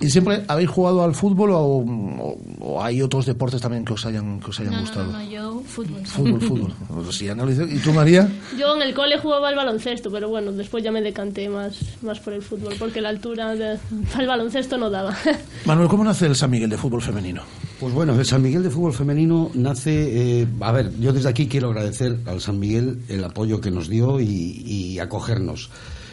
¿Y 0.00 0.10
siempre 0.10 0.44
habéis 0.46 0.68
jugado 0.70 1.02
al 1.02 1.14
fútbol 1.14 1.50
o, 1.50 1.58
o- 1.58 2.38
o 2.60 2.82
hay 2.82 3.02
otros 3.02 3.26
deportes 3.26 3.60
también 3.60 3.84
que 3.84 3.92
os 3.94 4.06
hayan, 4.06 4.38
que 4.40 4.50
os 4.50 4.60
hayan 4.60 4.74
No, 4.74 4.80
gustado? 4.80 5.06
no, 5.12 5.18
no, 5.18 5.24
yo 5.30 5.62
fútbol. 5.66 6.06
Fútbol, 6.06 6.40
fútbol. 6.40 6.72
Pues 7.04 7.16
sí, 7.16 7.28
analizo. 7.28 7.64
¿Y 7.64 7.78
tú, 7.78 7.92
María? 7.92 8.28
Yo 8.58 8.76
en 8.76 8.82
el 8.82 8.94
cole 8.94 9.18
jugaba 9.18 9.48
al 9.48 9.56
baloncesto, 9.56 10.10
pero 10.10 10.28
bueno, 10.28 10.52
después 10.52 10.84
ya 10.84 10.92
me 10.92 11.02
decanté 11.02 11.48
más, 11.48 11.76
más 12.02 12.20
por 12.20 12.32
el 12.34 12.42
fútbol, 12.42 12.74
porque 12.78 13.00
la 13.00 13.08
altura 13.08 13.54
de- 13.56 13.78
al 14.14 14.26
baloncesto 14.26 14.78
no 14.78 14.90
daba. 14.90 15.16
Manuel, 15.64 15.88
¿cómo 15.88 16.04
nace 16.04 16.26
el 16.26 16.36
San 16.36 16.50
Miguel 16.50 16.70
de 16.70 16.76
fútbol 16.78 17.02
femenino? 17.02 17.42
Pues 17.80 17.92
bueno, 17.94 18.14
el 18.18 18.24
San 18.26 18.42
Miguel 18.42 18.62
de 18.64 18.70
Fútbol 18.70 18.92
Femenino 18.92 19.50
nace. 19.54 20.40
eh, 20.42 20.46
a 20.60 20.72
ver, 20.72 20.90
yo 20.98 21.12
desde 21.12 21.28
aquí 21.28 21.46
quiero 21.46 21.68
agradecer 21.68 22.16
al 22.26 22.40
San 22.40 22.58
Miguel 22.58 23.02
el 23.08 23.22
apoyo 23.22 23.60
que 23.60 23.70
nos 23.70 23.88
dio 23.88 24.20
y, 24.20 24.26
y 24.66 24.98
acogernos. 24.98 25.70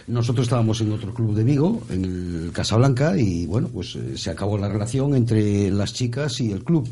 Nosotros 0.08 0.46
estábamos 0.46 0.80
en 0.82 0.92
otro 0.92 1.14
club 1.14 1.34
de 1.36 1.44
Vigo, 1.44 1.82
en 1.90 2.06
el 2.46 2.52
Casablanca, 2.54 3.18
y 3.18 3.46
bueno, 3.48 3.70
pues 3.70 3.96
eh, 3.96 4.18
se 4.18 4.30
acabó 4.30 4.58
la 4.58 4.70
relación 4.70 5.16
entre 5.16 5.72
las 5.72 5.94
chicas 5.94 6.40
y 6.42 6.52
el 6.52 6.64
club. 6.64 6.88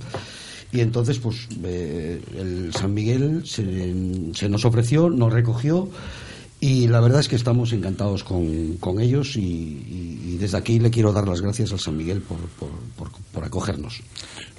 Y 0.71 0.79
entonces, 0.81 1.19
pues 1.19 1.47
eh, 1.63 2.19
el 2.35 2.73
San 2.73 2.93
Miguel 2.93 3.43
se, 3.45 3.93
se 4.33 4.49
nos 4.49 4.65
ofreció, 4.65 5.09
nos 5.09 5.31
recogió. 5.31 5.89
Y 6.59 6.87
la 6.87 7.01
verdad 7.01 7.19
es 7.19 7.27
que 7.27 7.35
estamos 7.35 7.73
encantados 7.73 8.23
con, 8.23 8.77
con 8.77 8.99
ellos 9.01 9.35
y, 9.35 9.41
y- 9.41 10.19
y 10.33 10.37
desde 10.37 10.57
aquí 10.57 10.79
le 10.79 10.89
quiero 10.89 11.11
dar 11.11 11.27
las 11.27 11.41
gracias 11.41 11.73
al 11.73 11.79
San 11.81 11.97
Miguel 11.97 12.21
por, 12.21 12.37
por, 12.57 12.69
por- 12.97 13.11
por 13.33 13.43
acogernos. 13.43 13.99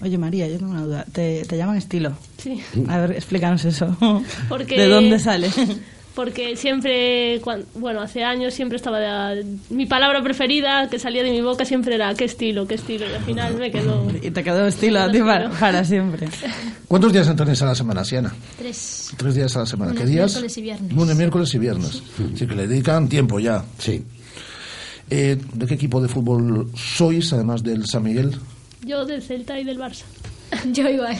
Oye, 0.02 0.18
María, 0.18 0.46
yo 0.46 0.58
tengo 0.58 0.72
una 0.72 0.84
duda. 0.84 1.06
¿Te, 1.10 1.44
te 1.46 1.56
llaman 1.56 1.78
estilo? 1.78 2.12
Sí. 2.36 2.60
A 2.88 2.98
ver, 2.98 3.12
explícanos 3.12 3.64
eso. 3.64 3.96
Porque- 4.50 4.78
¿De 4.78 4.86
dónde 4.86 5.18
sale? 5.18 5.50
Porque 6.14 6.54
siempre, 6.56 7.40
cuan- 7.42 7.64
bueno, 7.74 8.00
hace 8.00 8.22
años 8.22 8.54
siempre 8.54 8.76
estaba 8.76 9.00
de- 9.34 9.44
mi 9.70 9.86
palabra 9.86 10.22
preferida 10.22 10.88
que 10.88 10.98
salía 11.00 11.24
de 11.24 11.30
mi 11.32 11.40
boca 11.40 11.64
siempre 11.64 11.96
era 11.96 12.14
qué 12.14 12.24
estilo, 12.26 12.68
qué 12.68 12.74
estilo, 12.76 13.04
y 13.10 13.14
al 13.14 13.22
final 13.24 13.56
me 13.56 13.70
quedó. 13.72 14.06
Y 14.22 14.30
te 14.30 14.44
quedó 14.44 14.64
estilo 14.66 15.00
a 15.00 15.10
ti 15.10 15.18
para, 15.18 15.50
para 15.50 15.84
siempre. 15.84 16.28
¿Cuántos 16.88 17.12
días 17.12 17.26
entrenáis 17.26 17.60
a 17.62 17.66
la 17.66 17.74
semana, 17.74 18.04
Siana? 18.04 18.32
Tres. 18.56 19.10
Tres 19.16 19.34
días 19.34 19.56
a 19.56 19.60
la 19.60 19.66
semana. 19.66 19.90
¿Qué 19.92 19.98
Lunes, 20.04 20.12
días? 20.12 20.30
miércoles 20.32 20.56
y 20.58 20.62
viernes. 20.62 20.92
Lunes, 20.94 21.16
miércoles 21.16 21.54
y 21.54 21.58
viernes. 21.58 22.02
Así 22.34 22.46
que 22.46 22.54
le 22.54 22.66
dedican 22.68 23.08
tiempo 23.08 23.40
ya. 23.40 23.64
Sí. 23.78 24.04
Eh, 25.10 25.36
¿De 25.52 25.66
qué 25.66 25.74
equipo 25.74 26.00
de 26.00 26.08
fútbol 26.08 26.70
sois, 26.76 27.32
además 27.32 27.62
del 27.62 27.86
San 27.86 28.04
Miguel? 28.04 28.36
Yo 28.86 29.04
del 29.04 29.20
Celta 29.22 29.58
y 29.58 29.64
del 29.64 29.78
Barça. 29.78 30.04
Yo 30.72 30.88
igual. 30.88 31.16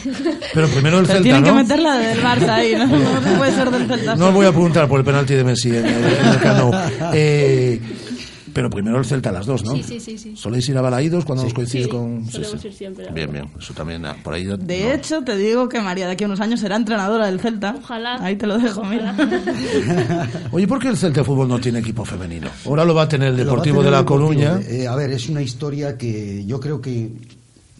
Pero 0.53 0.67
primero 0.69 0.99
el 0.99 1.05
Celta, 1.07 1.23
tienen 1.23 1.41
¿no? 1.43 1.47
que 1.49 1.53
meter 1.63 1.79
la 1.79 1.95
del 1.97 2.21
Barça 2.21 2.49
ahí, 2.49 2.75
¿no? 2.75 2.85
No 2.87 3.37
puede 3.37 3.51
ser 3.53 3.71
del 3.71 3.87
Celta. 3.87 4.15
No 4.15 4.27
os 4.29 4.33
voy 4.33 4.45
a 4.45 4.51
preguntar 4.51 4.87
por 4.87 4.99
el 4.99 5.05
penalti 5.05 5.33
de 5.33 5.43
Messi 5.43 5.69
en 5.69 5.85
el, 5.85 6.03
en 6.03 6.25
el 6.27 6.39
Camp 6.39 6.57
Nou. 6.59 6.71
Eh, 7.13 7.79
pero 8.53 8.69
primero 8.69 8.97
el 8.97 9.03
Celta, 9.03 9.33
las 9.33 9.45
dos, 9.45 9.65
¿no? 9.65 9.75
Sí, 9.75 9.83
sí, 9.83 9.99
sí, 9.99 10.17
sí. 10.17 10.33
¿Soléis 10.37 10.69
ir 10.69 10.77
a 10.77 10.81
Balaídos 10.81 11.25
cuando 11.25 11.41
Sí. 11.43 11.47
os 11.47 11.53
coincide 11.53 11.83
Sí, 11.83 11.89
con...? 11.89 12.25
sí, 12.25 12.31
solemos 12.31 12.61
sí. 12.61 12.67
ir 12.69 12.73
siempre, 12.73 13.07
Bien, 13.11 13.29
bien. 13.29 13.49
Eso 13.59 13.73
también, 13.73 14.05
ah, 14.05 14.15
por 14.23 14.33
ahí... 14.33 14.45
De 14.45 14.93
hecho, 14.93 15.21
te 15.23 15.35
digo 15.35 15.67
que 15.67 15.81
María 15.81 16.05
de 16.07 16.13
aquí 16.13 16.23
a 16.23 16.27
unos 16.27 16.39
años 16.39 16.61
será 16.61 16.77
entrenadora 16.77 17.25
del 17.25 17.41
Celta. 17.41 17.75
Ojalá. 17.77 18.15
Ahí 18.23 18.37
te 18.37 18.47
lo 18.47 18.57
dejo, 18.57 18.81
mira. 18.85 19.13
Oye, 20.51 20.67
¿por 20.67 20.79
qué 20.79 20.87
el 20.87 20.95
Celta 20.95 21.19
de 21.19 21.25
Fútbol 21.25 21.49
no 21.49 21.59
tiene 21.59 21.79
equipo 21.79 22.05
femenino? 22.05 22.47
Ahora 22.65 22.85
lo 22.85 22.95
va 22.95 23.03
a 23.03 23.09
tener 23.09 23.29
el 23.29 23.37
Deportivo 23.37 23.79
tener 23.79 23.91
de 23.91 23.97
La. 23.99 24.05
Coruña. 24.05 24.59
Eh, 24.67 24.87
a 24.87 24.95
ver, 24.95 25.11
es 25.11 25.27
una 25.27 25.41
historia 25.41 25.97
que 25.97 26.45
yo 26.45 26.59
creo 26.61 26.79
que 26.81 27.09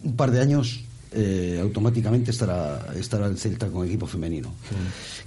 un 0.04 0.14
par 0.14 0.30
de 0.30 0.42
años 0.42 0.80
eh, 1.16 1.58
automáticamente 1.62 2.30
estará, 2.30 2.86
estará 2.94 3.26
el 3.26 3.38
Celta 3.38 3.68
con 3.68 3.86
equipo 3.86 4.06
femenino. 4.06 4.52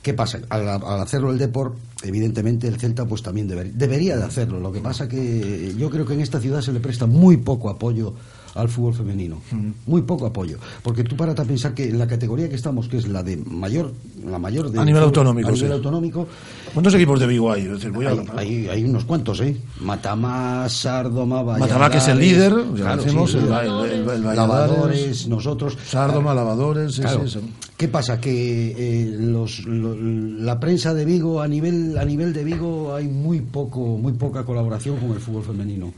¿Qué 0.01 0.13
pasa? 0.13 0.39
Al, 0.49 0.67
al 0.67 1.01
hacerlo 1.01 1.31
el 1.31 1.37
Deport, 1.37 1.75
evidentemente 2.03 2.67
el 2.67 2.79
Celta 2.79 3.05
pues 3.05 3.21
también 3.23 3.49
deber- 3.49 3.71
debería 3.73 4.15
de 4.15 4.23
hacerlo. 4.23 4.59
Lo 4.59 4.71
que 4.71 4.79
pasa 4.79 5.07
que 5.09 5.73
yo 5.77 5.89
creo 5.89 6.05
que 6.05 6.13
en 6.13 6.21
esta 6.21 6.39
ciudad 6.39 6.61
se 6.61 6.71
le 6.71 6.79
presta 6.79 7.05
muy 7.07 7.37
poco 7.37 7.69
apoyo 7.69 8.13
al 8.55 8.69
fútbol 8.69 8.93
femenino. 8.93 9.37
Muy 9.85 10.01
poco 10.03 10.25
apoyo. 10.25 10.57
Porque 10.83 11.03
tú 11.03 11.15
paras 11.15 11.39
a 11.39 11.45
pensar 11.45 11.73
que 11.73 11.85
en 11.89 11.99
la 11.99 12.07
categoría 12.07 12.49
que 12.49 12.55
estamos, 12.55 12.87
que 12.87 12.97
es 12.97 13.07
la 13.07 13.23
de 13.23 13.37
mayor, 13.37 13.91
la 14.25 14.39
mayor 14.39 14.71
de 14.71 14.79
A 14.79 14.85
nivel 14.85 15.03
autonómico, 15.03 15.49
a 15.49 15.51
nivel 15.51 15.67
sí. 15.69 15.73
autonómico, 15.73 16.27
¿Cuántos 16.73 16.93
equipos 16.93 17.19
de 17.19 17.25
Vigo 17.25 17.51
hay? 17.51 17.63
Es 17.63 17.71
decir, 17.71 17.91
voy 17.91 18.05
a- 18.05 18.13
hay, 18.37 18.83
unos 18.85 19.03
cuantos, 19.05 19.41
¿eh? 19.41 19.57
Matamá, 19.81 20.69
Sárdoma, 20.69 21.41
Valladares... 21.41 21.67
Matamá, 21.73 21.89
que 21.89 21.97
es 21.97 22.07
el 22.07 22.19
líder, 22.19 22.53
ya 22.75 22.83
claro, 22.83 23.03
decimos, 23.03 23.31
sí, 23.31 23.37
el, 23.37 23.45
líder. 23.45 23.63
el- 23.65 23.71
el- 23.81 23.93
el 23.93 24.05
Valladares, 24.23 24.37
Lavadores, 24.37 25.27
nosotros... 25.27 25.77
Sárdoma, 25.87 26.33
Lavadores, 26.35 26.93
sí, 26.95 27.01
Claro. 27.01 27.27
sí, 27.27 27.39
sí. 27.39 27.53
¿Qué 27.75 27.87
pasa? 27.87 28.19
Que 28.21 28.75
eh, 28.77 29.15
los, 29.19 29.65
lo- 29.65 29.95
la 29.95 30.59
prensa 30.59 30.93
de 30.93 31.05
Vigo, 31.05 31.41
a 31.41 31.47
nivel, 31.47 31.97
a 31.97 32.05
nivel 32.05 32.33
de 32.33 32.43
Vigo, 32.43 32.93
hay 32.93 33.07
muy, 33.07 33.39
poco, 33.41 33.97
muy 33.97 34.13
poca 34.13 34.43
colaboración 34.43 34.97
con 34.97 35.11
el 35.11 35.19
fútbol 35.19 35.43
femenino. 35.43 35.91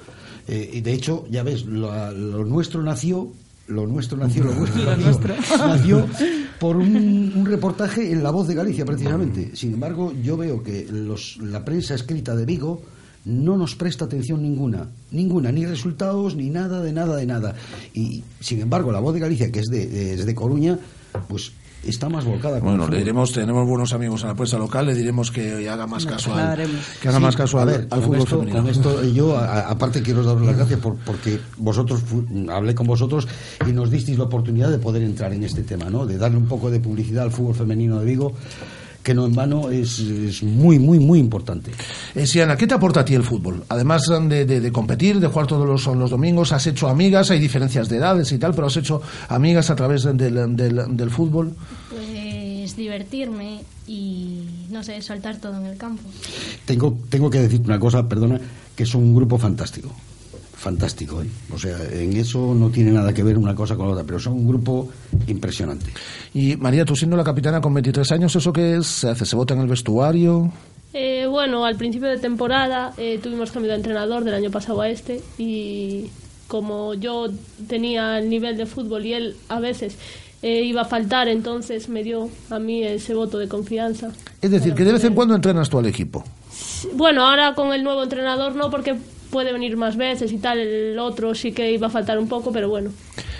Eh, 0.47 0.69
y 0.73 0.82
de 0.82 0.93
hecho, 0.93 1.25
ya 1.30 1.43
ves, 1.43 1.65
lo, 1.65 2.12
lo 2.12 2.45
nuestro 2.45 2.82
nació... 2.84 3.32
Lo 3.67 3.88
nuestro 3.88 4.17
nació, 4.17 4.43
lo 4.43 4.51
vuestro 4.56 4.84
nació, 5.65 6.06
por 6.60 6.75
un, 6.75 7.32
un 7.34 7.45
reportaje 7.45 8.12
en 8.12 8.21
La 8.21 8.30
Voz 8.32 8.47
de 8.49 8.56
Galicia, 8.56 8.84
precisamente. 8.84 9.56
Sin 9.56 9.73
embargo, 9.75 10.12
yo 10.21 10.36
veo 10.36 10.62
que 10.62 10.88
los, 10.91 11.38
la 11.38 11.63
prensa 11.63 11.95
escrita 11.95 12.36
de 12.36 12.45
Vigo 12.45 12.82
no 13.23 13.56
nos 13.56 13.75
presta 13.75 14.04
atención 14.06 14.41
ninguna, 14.41 14.89
ninguna, 15.12 15.54
ni 15.54 15.65
resultados, 15.65 16.36
ni 16.36 16.49
nada, 16.49 16.82
de 16.82 16.91
nada, 16.91 17.15
de 17.15 17.25
nada. 17.27 17.56
Y, 17.93 18.23
sin 18.41 18.60
embargo, 18.60 18.91
la 18.91 18.99
voz 18.99 19.13
de 19.13 19.21
Galicia, 19.21 19.51
que 19.54 19.60
es 19.60 19.67
de- 19.67 20.15
es 20.15 20.25
de 20.25 20.36
Coruña, 20.36 20.77
pues 21.30 21.54
está 21.84 22.10
más 22.10 22.26
volcada 22.26 22.60
con 22.60 22.70
Bueno, 22.70 22.88
le 22.88 22.98
diremos, 23.00 23.32
tenemos 23.34 23.67
buenos 23.67 23.91
amigos 23.94 24.22
en 24.22 24.30
la 24.30 24.36
prensa 24.36 24.58
local, 24.58 24.86
le 24.86 24.94
diremos 24.96 25.32
que 25.32 25.67
haga 25.70 25.88
más 25.88 26.06
caso 26.06 26.34
al, 26.34 26.56
que 27.02 27.08
haga 27.08 27.17
Sí, 27.17 27.24
más 27.24 27.36
caso 27.36 27.60
a 27.60 27.65
ver, 27.65 27.88
al 27.89 28.02
fútbol 28.02 28.17
esto, 28.20 28.39
femenino. 28.39 28.62
Con 28.62 28.70
esto, 28.70 29.04
yo, 29.13 29.38
a- 29.38 29.62
aparte, 29.70 30.02
quiero 30.02 30.24
daros 30.24 30.41
las 30.46 30.56
gracias 30.58 30.80
por, 30.80 30.96
porque 30.98 31.39
vosotros 31.58 32.02
fu- 32.02 32.26
hablé 32.52 32.76
con 32.76 32.86
vosotros 32.88 33.28
y 33.67 33.72
nos 33.72 33.89
disteis 33.89 34.17
la 34.17 34.26
oportunidad 34.26 34.70
de 34.70 34.78
poder 34.78 35.02
entrar 35.04 35.34
en 35.34 35.44
este 35.44 35.63
tema, 35.63 35.89
¿no? 35.89 36.06
De 36.06 36.17
darle 36.17 36.38
un 36.38 36.48
poco 36.48 36.70
de 36.70 36.80
publicidad 36.80 37.24
al 37.24 37.32
fútbol 37.32 37.56
femenino 37.56 38.00
de 38.00 38.06
Vigo, 38.06 38.34
que 39.04 39.14
no 39.14 39.26
en 39.26 39.34
vano 39.34 39.70
es, 39.70 40.00
es 40.00 40.44
muy, 40.44 40.78
muy, 40.80 41.00
muy 41.00 41.20
importante. 41.20 41.72
Eh, 42.16 42.28
Siana, 42.28 42.56
¿qué 42.56 42.68
te 42.68 42.74
aporta 42.76 43.00
a 43.02 43.06
ti 43.06 43.16
el 43.16 43.24
fútbol? 43.24 43.64
Además 43.70 44.04
de, 44.30 44.46
de- 44.46 44.60
de 44.62 44.72
competir, 44.72 45.20
de 45.20 45.28
jugar 45.28 45.48
todos 45.48 45.68
los, 45.68 45.86
los 45.98 46.10
domingos, 46.10 46.52
has 46.52 46.68
hecho 46.68 46.88
amigas, 46.88 47.32
hay 47.32 47.40
diferencias 47.40 47.90
de 47.90 47.98
edades 47.98 48.32
y 48.32 48.38
tal, 48.38 48.54
pero 48.54 48.68
has 48.68 48.78
hecho 48.78 49.02
amigas 49.30 49.70
a 49.70 49.76
través 49.76 50.04
del, 50.04 50.18
del- 50.56 50.96
del 50.98 51.10
fútbol. 51.10 51.54
Pues 51.90 52.76
divertirme 52.76 53.62
y, 53.88 54.44
no 54.70 54.84
sé, 54.84 55.02
soltar 55.02 55.38
todo 55.38 55.58
en 55.58 55.66
el 55.66 55.78
campo. 55.78 56.04
Tengo, 56.66 56.98
tengo 57.10 57.30
que 57.30 57.40
decirte 57.40 57.66
una 57.66 57.80
cosa, 57.80 58.08
perdona, 58.08 58.40
que 58.76 58.84
es 58.84 58.96
un 58.96 59.14
grupo 59.16 59.38
fantástico. 59.38 59.90
Fantástico, 60.62 61.24
¿eh? 61.24 61.28
O 61.52 61.58
sea, 61.58 61.76
en 61.91 62.15
eso 62.15 62.54
no 62.54 62.69
tiene 62.69 62.91
nada 62.91 63.12
que 63.12 63.24
ver 63.24 63.36
una 63.36 63.56
cosa 63.56 63.76
con 63.76 63.88
la 63.88 63.93
otra, 63.93 64.04
pero 64.04 64.19
son 64.19 64.34
un 64.34 64.47
grupo 64.47 64.88
impresionante. 65.26 65.88
Y 66.36 66.56
María, 66.56 66.86
tú 66.86 66.95
siendo 66.95 67.17
la 67.17 67.24
capitana 67.24 67.60
con 67.60 67.74
23 67.74 68.12
años, 68.12 68.36
¿eso 68.36 68.54
qué 68.54 68.78
es? 68.78 68.86
¿Se 68.86 69.10
hace? 69.10 69.26
¿Se 69.26 69.36
vota 69.36 69.56
en 69.56 69.62
el 69.62 69.67
vestuario? 69.67 70.52
Eh, 70.93 71.26
bueno, 71.28 71.65
al 71.65 71.78
principio 71.78 72.10
de 72.10 72.19
temporada 72.19 72.93
eh, 72.97 73.19
tuvimos 73.24 73.50
cambio 73.50 73.71
de 73.71 73.78
entrenador 73.78 74.24
del 74.24 74.36
año 74.36 74.52
pasado 74.52 74.82
a 74.82 74.89
este 74.89 75.24
y 75.39 76.12
como 76.47 76.93
yo 76.93 77.30
tenía 77.67 78.19
el 78.19 78.30
nivel 78.30 78.56
de 78.56 78.67
fútbol 78.67 79.04
y 79.04 79.13
él 79.13 79.36
a 79.50 79.60
veces 79.60 79.97
eh, 80.43 80.62
iba 80.62 80.82
a 80.82 80.86
faltar, 80.86 81.28
entonces 81.28 81.89
me 81.89 82.04
dio 82.04 82.30
a 82.52 82.60
mí 82.60 82.84
ese 82.84 83.15
voto 83.15 83.39
de 83.39 83.47
confianza. 83.47 84.12
Es 84.39 84.52
decir, 84.52 84.76
que 84.76 84.84
de 84.84 84.93
vez 84.93 85.04
en 85.06 85.15
cuando 85.15 85.34
entrenas 85.34 85.71
tú 85.71 85.80
al 85.80 85.88
equipo. 85.88 86.24
Bueno, 86.93 87.28
ahora 87.28 87.56
con 87.56 87.74
el 87.74 87.84
nuevo 87.84 88.04
entrenador 88.04 88.56
no, 88.56 88.69
porque 88.69 88.95
puede 89.32 89.52
venir 89.54 89.78
más 89.78 89.96
veces 89.98 90.32
y 90.32 90.38
tal, 90.38 90.60
el 90.60 91.00
otro 91.00 91.34
sí 91.34 91.52
que 91.52 91.72
iba 91.72 91.88
a 91.88 91.89
faltar 91.89 92.20
un 92.20 92.28
poco, 92.28 92.52
pero 92.52 92.70
bueno. 92.70 92.91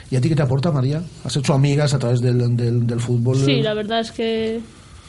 ¿Y 0.10 0.16
a 0.16 0.22
ti 0.22 0.30
qué 0.30 0.36
te 0.36 0.42
aporta, 0.42 0.72
María? 0.72 1.02
¿Has 1.24 1.36
hecho 1.38 1.54
amigas 1.54 1.94
a 1.94 2.00
través 2.00 2.22
del, 2.22 2.56
del, 2.58 2.88
del 2.88 3.00
fútbol? 3.00 3.38
Sí, 3.38 3.62
la 3.62 3.74
verdad 3.74 4.00
es 4.02 4.12
que 4.12 4.60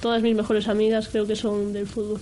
todas 0.01 0.23
mis 0.23 0.35
mejores 0.37 0.69
amigas 0.69 1.09
creo 1.11 1.27
que 1.27 1.37
son 1.37 1.73
del 1.73 1.87
fútbol. 1.87 2.21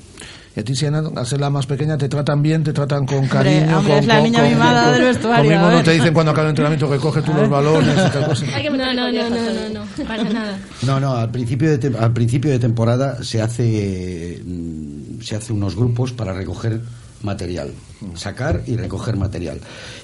Y 0.57 0.61
a 0.61 0.65
ti, 0.65 0.75
Siena, 0.75 1.01
al 1.15 1.27
ser 1.27 1.41
la 1.41 1.49
más 1.49 1.65
pequeña, 1.67 1.97
te 1.97 2.09
tratan 2.09 2.43
bien, 2.43 2.65
te 2.65 2.73
tratan 2.73 3.07
con 3.07 3.29
cariño. 3.29 3.79
hombre, 3.79 3.93
con, 3.95 4.01
es 4.03 4.07
la 4.07 4.15
con- 4.17 4.25
niña 4.25 4.41
con- 4.41 4.49
mimada 4.51 4.93
del 4.93 5.03
vestuario, 5.05 5.45
Lo 5.45 5.51
mismo 5.59 5.71
no 5.71 5.83
te 5.85 5.91
dicen 5.93 6.13
cuando 6.13 6.33
acaba 6.33 6.47
el 6.49 6.51
entrenamiento 6.51 6.91
que 6.91 6.97
coge 6.99 7.23
tú 7.23 7.33
los 7.33 7.49
balones 7.49 7.95
y 7.95 8.11
tal 8.11 8.27
cosa. 8.27 8.45
Hay 8.57 8.63
que 8.65 8.71
No, 8.71 8.77
no, 8.79 8.93
no, 8.95 9.13
no, 9.13 9.21
también. 9.37 9.73
no, 9.75 9.85
no, 9.85 10.05
para 10.09 10.25
nada. 10.25 10.59
No, 10.83 10.99
no, 10.99 11.13
al 11.15 11.31
principio 11.31 11.79
de, 11.79 11.97
al 11.99 12.13
principio 12.13 12.51
de 12.51 12.59
temporada 12.59 13.23
se 13.23 13.41
hace, 13.41 14.43
mm, 14.45 15.21
se 15.23 15.37
hace 15.37 15.53
unos 15.53 15.77
grupos 15.77 16.13
para 16.13 16.33
recoger 16.33 16.81
material, 17.23 17.73
sacar 18.15 18.63
y 18.67 18.77
recoger 18.77 19.17
material. 19.17 19.61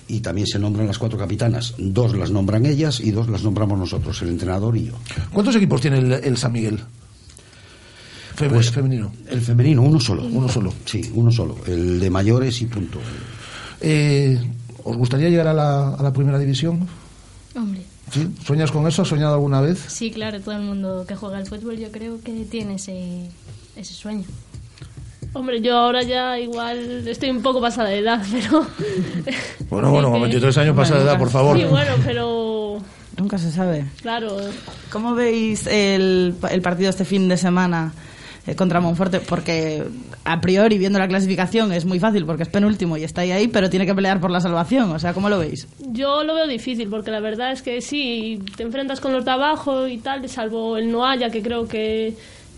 Y 0.09 0.21
también 0.21 0.47
se 0.47 0.59
nombran 0.59 0.87
las 0.87 0.99
cuatro 0.99 1.19
capitanas. 1.19 1.75
Dos 1.79 2.17
las 2.17 2.31
nombran 2.31 2.67
ellas 2.67 3.01
y 3.01 3.11
dos 3.11 3.29
las 3.29 3.43
nombramos 3.43 3.79
nosotros, 3.79 4.21
el 4.23 4.29
entrenador 4.31 4.77
y 4.77 4.87
yo. 4.87 4.95
¿Cuántos 5.33 5.57
equipos 5.57 5.81
tiene 5.81 5.99
el, 5.99 6.13
el 6.13 6.37
San 6.37 6.53
Miguel? 6.53 6.81
Pues, 8.37 8.71
femenino. 8.71 9.13
El 9.29 9.41
femenino, 9.41 9.83
uno 9.83 9.99
solo. 9.99 10.25
Uno 10.25 10.49
solo. 10.49 10.73
Sí, 10.85 11.11
uno 11.15 11.33
solo. 11.33 11.57
El 11.67 11.99
de 11.99 12.11
mayores 12.11 12.61
y 12.61 12.67
punto. 12.67 12.99
Eh, 13.81 14.39
¿Os 14.85 14.97
gustaría 14.97 15.31
llegar 15.31 15.49
a 15.49 15.55
la, 15.55 15.95
a 15.95 16.03
la 16.03 16.13
primera 16.13 16.39
división? 16.39 16.87
Hombre, 17.55 17.83
¿Sí? 18.13 18.29
¿Sueñas 18.45 18.71
con 18.71 18.87
eso? 18.87 19.03
¿Has 19.03 19.09
soñado 19.09 19.35
alguna 19.35 19.61
vez? 19.61 19.83
sí, 19.89 20.11
claro, 20.11 20.41
todo 20.41 20.55
el 20.55 20.63
mundo 20.63 21.05
que 21.09 21.17
juega 21.17 21.39
al 21.39 21.47
fútbol 21.47 21.79
yo 21.79 21.91
creo 21.91 22.21
que 22.21 22.45
tiene 22.45 22.75
ese, 22.75 23.29
ese 23.75 23.95
sueño. 23.95 24.25
Hombre, 25.33 25.61
yo 25.61 25.77
ahora 25.77 26.03
ya 26.03 26.39
igual 26.39 27.07
estoy 27.07 27.31
un 27.31 27.43
poco 27.43 27.61
pasada 27.61 27.91
de 27.91 27.99
edad, 27.99 28.23
pero... 28.33 28.67
Bueno, 29.69 29.91
bueno, 29.91 30.11
con 30.11 30.23
23 30.23 30.57
años 30.59 30.77
pasa 30.77 30.97
de 30.97 31.05
edad, 31.05 31.19
por 31.19 31.31
favor. 31.31 31.59
Sí, 31.59 31.65
bueno, 31.65 31.93
pero... 32.05 32.79
Nunca 33.19 33.39
se 33.39 33.51
sabe. 33.51 33.85
Claro, 34.03 34.37
¿Cómo 34.91 35.15
veis 35.15 35.67
el, 35.67 36.35
el 36.51 36.63
partido 36.63 36.91
este 36.91 37.05
fin 37.05 37.29
de 37.29 37.37
semana 37.37 37.93
eh, 38.47 38.55
contra 38.55 38.81
Monforte? 38.81 39.21
Porque 39.21 39.85
a 40.25 40.41
priori, 40.41 40.77
viendo 40.77 40.99
la 40.99 41.09
clasificación, 41.09 41.73
es 41.73 41.85
muy 41.87 41.99
fácil 41.99 42.27
porque 42.27 42.43
es 42.43 42.49
penúltimo 42.49 42.97
y 42.97 43.05
está 43.05 43.23
ahí 43.23 43.33
ahí, 43.33 43.49
pero 43.49 43.71
tiene 43.71 43.87
que 43.87 43.95
pelear 43.95 44.21
por 44.21 44.31
la 44.31 44.41
salvación. 44.41 44.91
O 44.93 44.99
sea, 44.99 45.15
¿cómo 45.15 45.29
lo 45.29 45.39
veis? 45.39 45.67
yo 45.93 46.25
lo 46.25 46.35
veo 46.35 46.47
difícil 46.47 46.89
porque 46.89 47.11
la 47.11 47.21
verdad 47.21 47.53
es 47.53 47.63
que 47.63 47.81
sí, 47.81 48.43
te 48.57 48.63
enfrentas 48.63 49.01
con 49.01 49.13
los 49.13 49.25
de 49.25 49.31
abajo 49.31 49.87
y 49.89 49.99
tal, 49.99 50.29
salvo 50.29 50.77
el 50.77 50.93
Noaya, 50.93 51.31
que 51.31 51.43
creo 51.43 51.67
que, 51.67 52.15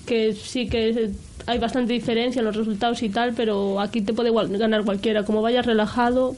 que 0.07 0.33
sí 0.35 0.69
que 0.69 1.11
hay 1.49 1.59
bastante 1.59 1.93
diferencia 1.93 2.41
en 2.41 2.45
los 2.45 2.55
resultados 2.55 3.03
y 3.03 3.09
tal, 3.09 3.33
pero 3.35 3.81
aquí 3.81 4.01
te 4.03 4.13
puede 4.13 4.29
igual- 4.29 4.49
ganar 4.57 4.85
cualquiera. 4.85 5.25
Como 5.25 5.41
vayas 5.43 5.65
relajado, 5.67 6.37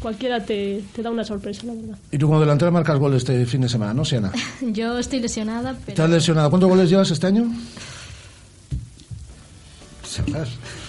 cualquiera 0.00 0.44
te, 0.44 0.82
te 0.94 1.02
da 1.02 1.10
una 1.10 1.24
sorpresa, 1.24 1.66
la 1.66 1.74
verdad. 1.74 1.96
Y 2.10 2.18
tú 2.18 2.26
como 2.26 2.38
delantera 2.40 2.70
marcas 2.70 2.98
gol 2.98 3.14
este 3.14 3.44
fin 3.46 3.62
de 3.62 3.68
semana, 3.68 3.94
¿no, 3.94 4.04
Siena? 4.04 4.30
Yo 4.60 4.98
estoy 4.98 5.20
lesionada, 5.20 5.72
pero... 5.80 5.88
¿Estás 5.92 6.10
lesionada? 6.10 6.50
¿Cuántos 6.50 6.68
goles 6.68 6.90
llevas 6.90 7.10
este 7.10 7.26
año? 7.26 7.50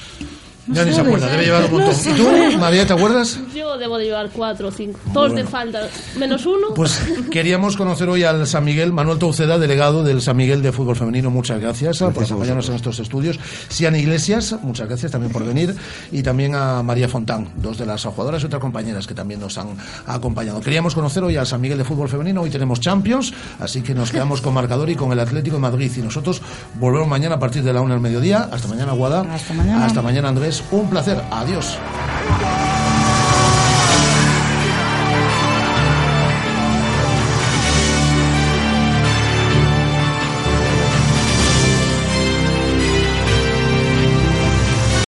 Ya 0.67 0.85
ni 0.85 0.93
se 0.93 1.01
acuerda, 1.01 1.27
debe 1.27 1.43
llevar 1.43 1.65
un 1.65 1.71
montón. 1.71 1.93
¿Y 1.93 2.13
tú, 2.15 2.57
María, 2.57 2.87
te 2.87 2.93
acuerdas? 2.93 3.37
Yo 3.53 3.77
debo 3.77 3.97
de 3.97 4.05
llevar 4.05 4.29
cuatro 4.29 4.69
o 4.69 4.71
cinco. 4.71 4.97
Todos 5.13 5.35
de 5.35 5.43
falta, 5.43 5.89
menos 6.17 6.45
uno. 6.45 6.67
Pues 6.73 7.01
queríamos 7.31 7.75
conocer 7.75 8.07
hoy 8.07 8.23
al 8.23 8.47
San 8.47 8.63
Miguel, 8.63 8.93
Manuel 8.93 9.19
Touceda, 9.19 9.57
delegado 9.57 10.03
del 10.03 10.21
San 10.21 10.37
Miguel 10.37 10.61
de 10.61 10.71
Fútbol 10.71 10.95
Femenino. 10.95 11.29
Muchas 11.29 11.59
gracias, 11.59 11.99
por 11.99 12.23
acompañarnos 12.23 12.69
en 12.69 12.75
estos 12.75 12.99
estudios. 12.99 13.39
Sian 13.67 13.95
Iglesias, 13.95 14.55
muchas 14.61 14.87
gracias 14.87 15.11
también 15.11 15.33
por 15.33 15.43
venir. 15.45 15.75
Y 16.11 16.23
también 16.23 16.55
a 16.55 16.81
María 16.81 17.09
Fontán, 17.09 17.49
dos 17.57 17.77
de 17.77 17.85
las 17.85 18.05
jugadoras 18.05 18.41
y 18.43 18.45
otras 18.45 18.61
compañeras 18.61 19.05
que 19.05 19.13
también 19.13 19.41
nos 19.41 19.57
han 19.57 19.75
acompañado. 20.07 20.61
Queríamos 20.61 20.95
conocer 20.95 21.23
hoy 21.23 21.35
al 21.35 21.45
San 21.45 21.59
Miguel 21.59 21.77
de 21.77 21.83
Fútbol 21.83 22.07
Femenino. 22.07 22.41
Hoy 22.41 22.49
tenemos 22.49 22.79
Champions, 22.79 23.33
así 23.59 23.81
que 23.81 23.93
nos 23.93 24.11
quedamos 24.11 24.39
con 24.39 24.53
marcador 24.53 24.89
y 24.89 24.95
con 24.95 25.11
el 25.11 25.19
Atlético 25.19 25.57
de 25.57 25.61
Madrid. 25.61 25.91
Y 25.97 26.01
nosotros 26.01 26.41
volvemos 26.75 27.07
mañana 27.09 27.35
a 27.35 27.39
partir 27.39 27.63
de 27.63 27.73
la 27.73 27.81
una 27.81 27.95
del 27.95 28.01
mediodía. 28.01 28.47
Hasta 28.49 28.69
mañana, 28.69 28.93
Guada. 28.93 29.21
Hasta 29.33 29.53
mañana. 29.53 29.85
Hasta 29.85 30.01
mañana, 30.01 30.29
Andrés 30.29 30.52
es 30.53 30.63
un 30.71 30.87
placer. 30.87 31.19
Adiós. 31.31 31.79